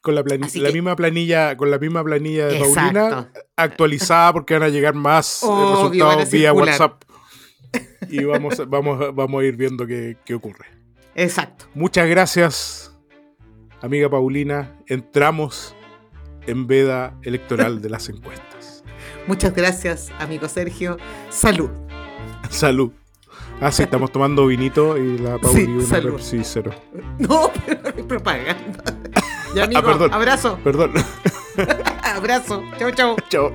Con 0.03 0.14
la, 0.14 0.22
plani- 0.22 0.44
Así 0.44 0.61
la 0.61 0.68
que- 0.68 0.74
misma 0.74 0.96
planilla, 0.96 1.57
con 1.57 1.70
la 1.70 1.79
misma 1.79 2.05
planilla 2.05 2.46
de 2.48 2.59
Paulina, 2.61 3.31
actualizada 3.57 4.33
porque 4.35 4.55
van 4.55 4.64
a 4.64 4.68
llegar 4.68 4.94
más 4.94 5.42
eh, 5.42 5.46
Obvio, 5.46 5.70
resultados 6.07 6.31
vía. 6.31 6.53
WhatsApp. 6.53 7.03
Y 8.11 8.22
vamos, 8.24 8.62
vamos, 8.68 9.14
vamos 9.14 9.42
a 9.42 9.44
ir 9.46 9.57
viendo 9.57 9.87
qué, 9.87 10.16
qué 10.24 10.35
ocurre. 10.35 10.66
Exacto. 11.14 11.66
Muchas 11.74 12.07
gracias, 12.09 12.94
amiga 13.81 14.11
Paulina. 14.11 14.77
Entramos 14.87 15.74
en 16.46 16.66
veda 16.66 17.18
electoral 17.22 17.81
de 17.81 17.88
las 17.88 18.09
encuestas. 18.11 18.85
Muchas 19.27 19.55
gracias, 19.55 20.12
amigo 20.18 20.48
Sergio. 20.48 20.98
Salud. 21.31 21.70
Salud. 22.50 22.92
Ah, 23.66 23.72
sí, 23.72 23.83
estamos 23.85 24.12
tomando 24.12 24.46
vinito 24.46 24.98
y 24.98 25.16
la 25.16 25.38
Pauli 25.38 25.64
Sí, 25.64 25.70
una 25.70 25.87
salud. 25.87 26.12
Pepsi 26.12 26.40
cero. 26.44 26.70
No, 27.18 27.50
pero 27.66 27.88
es 27.96 28.05
propaganda. 28.05 28.85
Ya, 29.55 29.64
amigo, 29.64 29.81
Ah, 29.83 29.87
perdón. 29.87 30.12
abrazo. 30.12 30.59
Perdón. 30.62 30.92
Abrazo. 32.03 32.62
Chau, 32.79 32.90
chau. 32.90 33.16
Chao. 33.31 33.53